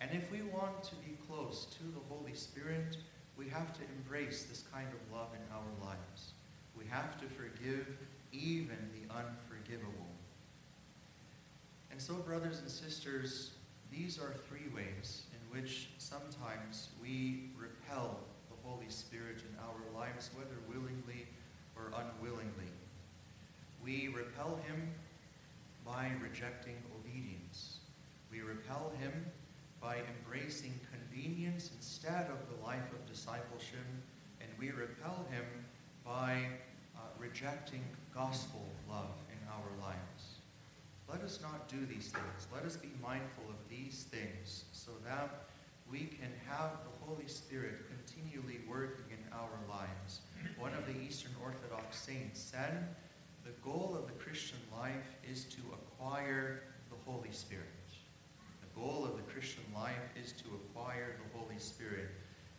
And 0.00 0.10
if 0.12 0.32
we 0.32 0.42
want 0.42 0.82
to 0.84 0.96
be 0.96 1.16
close 1.28 1.66
to 1.78 1.84
the 1.84 2.00
Holy 2.08 2.34
Spirit, 2.34 2.96
we 3.38 3.48
have 3.48 3.72
to 3.72 3.80
embrace 3.96 4.42
this 4.42 4.64
kind 4.72 4.88
of 4.88 5.16
love 5.16 5.28
in 5.32 5.54
our 5.54 5.88
lives. 5.88 6.32
We 6.76 6.84
have 6.86 7.18
to 7.20 7.26
forgive 7.26 7.86
even 8.32 8.76
the 8.92 9.14
unforgivable. 9.14 9.92
And 11.92 12.02
so, 12.02 12.14
brothers 12.14 12.58
and 12.58 12.68
sisters, 12.68 13.52
these 13.92 14.18
are 14.18 14.34
three 14.48 14.68
ways 14.74 15.22
in 15.32 15.56
which 15.56 15.88
sometimes 15.98 16.88
we 17.00 17.50
repel 17.56 18.18
the 18.50 18.68
Holy 18.68 18.88
Spirit 18.88 19.42
in 19.48 19.56
our 19.60 19.98
lives, 19.98 20.30
whether 20.34 20.58
willingly 20.68 21.26
or 21.76 21.92
unwillingly. 21.94 22.72
We 23.82 24.08
repel 24.08 24.58
him 24.66 24.88
by 25.86 26.10
rejecting 26.20 26.76
obedience. 27.00 27.78
We 28.30 28.40
repel 28.40 28.92
him 29.00 29.12
by 29.80 29.98
embracing 30.18 30.78
convenience 31.18 31.70
instead 31.76 32.28
of 32.30 32.38
the 32.48 32.64
life 32.64 32.92
of 32.92 33.06
discipleship, 33.06 33.86
and 34.40 34.50
we 34.58 34.70
repel 34.70 35.26
him 35.30 35.44
by 36.04 36.42
uh, 36.96 37.00
rejecting 37.18 37.82
gospel 38.14 38.64
love 38.88 39.16
in 39.30 39.48
our 39.48 39.86
lives. 39.86 40.38
Let 41.08 41.22
us 41.22 41.40
not 41.42 41.68
do 41.68 41.86
these 41.86 42.08
things. 42.08 42.46
Let 42.54 42.64
us 42.64 42.76
be 42.76 42.90
mindful 43.02 43.44
of 43.48 43.56
these 43.68 44.06
things 44.10 44.64
so 44.72 44.92
that 45.04 45.46
we 45.90 46.00
can 46.00 46.30
have 46.48 46.70
the 46.84 47.06
Holy 47.06 47.26
Spirit 47.26 47.86
continually 47.88 48.60
working 48.68 49.06
in 49.10 49.32
our 49.32 49.58
lives. 49.68 50.20
One 50.58 50.74
of 50.74 50.86
the 50.86 51.00
Eastern 51.00 51.32
Orthodox 51.42 51.98
saints 51.98 52.40
said, 52.40 52.94
the 53.44 53.52
goal 53.62 53.96
of 53.98 54.06
the 54.06 54.22
Christian 54.22 54.58
life 54.76 55.16
is 55.28 55.44
to 55.44 55.60
acquire 55.72 56.62
the 56.90 57.10
Holy 57.10 57.32
Spirit. 57.32 57.77
Goal 58.78 59.04
of 59.04 59.16
the 59.16 59.32
Christian 59.32 59.64
life 59.74 60.06
is 60.20 60.32
to 60.32 60.44
acquire 60.54 61.16
the 61.18 61.38
Holy 61.38 61.58
Spirit. 61.58 62.10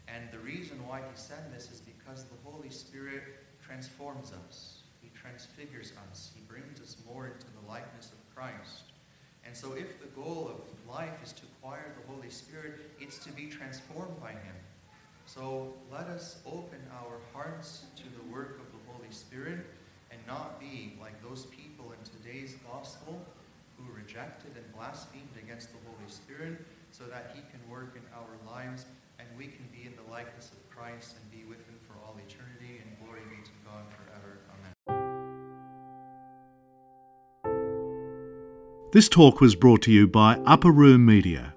And 0.07 0.29
the 0.31 0.39
reason 0.39 0.85
why 0.85 0.99
he 0.99 1.15
said 1.15 1.53
this 1.53 1.71
is 1.71 1.79
because 1.79 2.25
the 2.25 2.49
Holy 2.49 2.69
Spirit 2.69 3.23
transforms 3.65 4.33
us. 4.47 4.79
He 5.01 5.09
transfigures 5.15 5.93
us. 6.09 6.31
He 6.35 6.41
brings 6.41 6.81
us 6.81 6.97
more 7.07 7.27
into 7.27 7.45
the 7.45 7.71
likeness 7.71 8.11
of 8.11 8.35
Christ. 8.35 8.91
And 9.45 9.55
so 9.55 9.73
if 9.73 10.01
the 10.01 10.07
goal 10.07 10.51
of 10.53 10.93
life 10.93 11.23
is 11.23 11.31
to 11.33 11.43
acquire 11.43 11.93
the 12.01 12.13
Holy 12.13 12.29
Spirit, 12.29 12.79
it's 12.99 13.17
to 13.19 13.31
be 13.31 13.47
transformed 13.47 14.19
by 14.19 14.31
him. 14.31 14.55
So 15.25 15.73
let 15.91 16.07
us 16.07 16.41
open 16.45 16.79
our 16.91 17.19
hearts 17.33 17.85
to 17.95 18.03
the 18.03 18.33
work 18.33 18.59
of 18.59 18.65
the 18.71 18.91
Holy 18.91 19.11
Spirit 19.11 19.65
and 20.11 20.19
not 20.27 20.59
be 20.59 20.97
like 20.99 21.21
those 21.23 21.45
people 21.45 21.93
in 21.93 22.03
today's 22.03 22.55
gospel 22.71 23.21
who 23.79 23.93
rejected 23.93 24.51
and 24.55 24.65
blasphemed 24.75 25.35
against 25.41 25.69
the 25.71 25.77
Holy 25.85 26.09
Spirit 26.09 26.65
so 26.91 27.05
that 27.05 27.31
he 27.35 27.41
can 27.51 27.59
work 27.69 27.95
in 27.95 28.01
our 28.15 28.35
lives 28.51 28.85
and 29.19 29.27
we 29.37 29.45
can 29.45 29.67
be 29.71 29.85
in 29.85 29.93
the 29.95 30.11
likeness 30.11 30.51
of 30.51 30.69
Christ 30.69 31.15
and 31.21 31.31
be 31.31 31.47
with 31.47 31.59
him 31.59 31.75
for 31.87 31.93
all 32.03 32.17
eternity 32.17 32.81
and 32.83 32.97
glory 33.03 33.21
be 33.29 33.43
to 33.43 33.51
God 33.65 33.83
forever. 33.95 34.39
Amen. 34.49 34.73
This 38.91 39.07
talk 39.07 39.39
was 39.39 39.55
brought 39.55 39.81
to 39.83 39.91
you 39.91 40.07
by 40.07 40.39
Upper 40.45 40.71
Room 40.71 41.05
Media. 41.05 41.53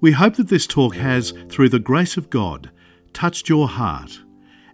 We 0.00 0.12
hope 0.12 0.34
that 0.36 0.48
this 0.48 0.66
talk 0.66 0.96
has, 0.96 1.32
through 1.48 1.70
the 1.70 1.78
grace 1.78 2.16
of 2.18 2.28
God, 2.28 2.70
touched 3.14 3.48
your 3.48 3.68
heart, 3.68 4.20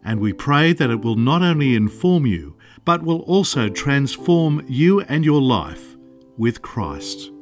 and 0.02 0.18
we 0.18 0.32
pray 0.32 0.72
that 0.72 0.90
it 0.90 1.02
will 1.02 1.14
not 1.14 1.42
only 1.42 1.76
inform 1.76 2.26
you, 2.26 2.56
but 2.84 3.04
will 3.04 3.20
also 3.20 3.68
transform 3.68 4.64
you 4.66 5.02
and 5.02 5.24
your 5.24 5.40
life 5.40 5.89
with 6.40 6.62
Christ. 6.62 7.32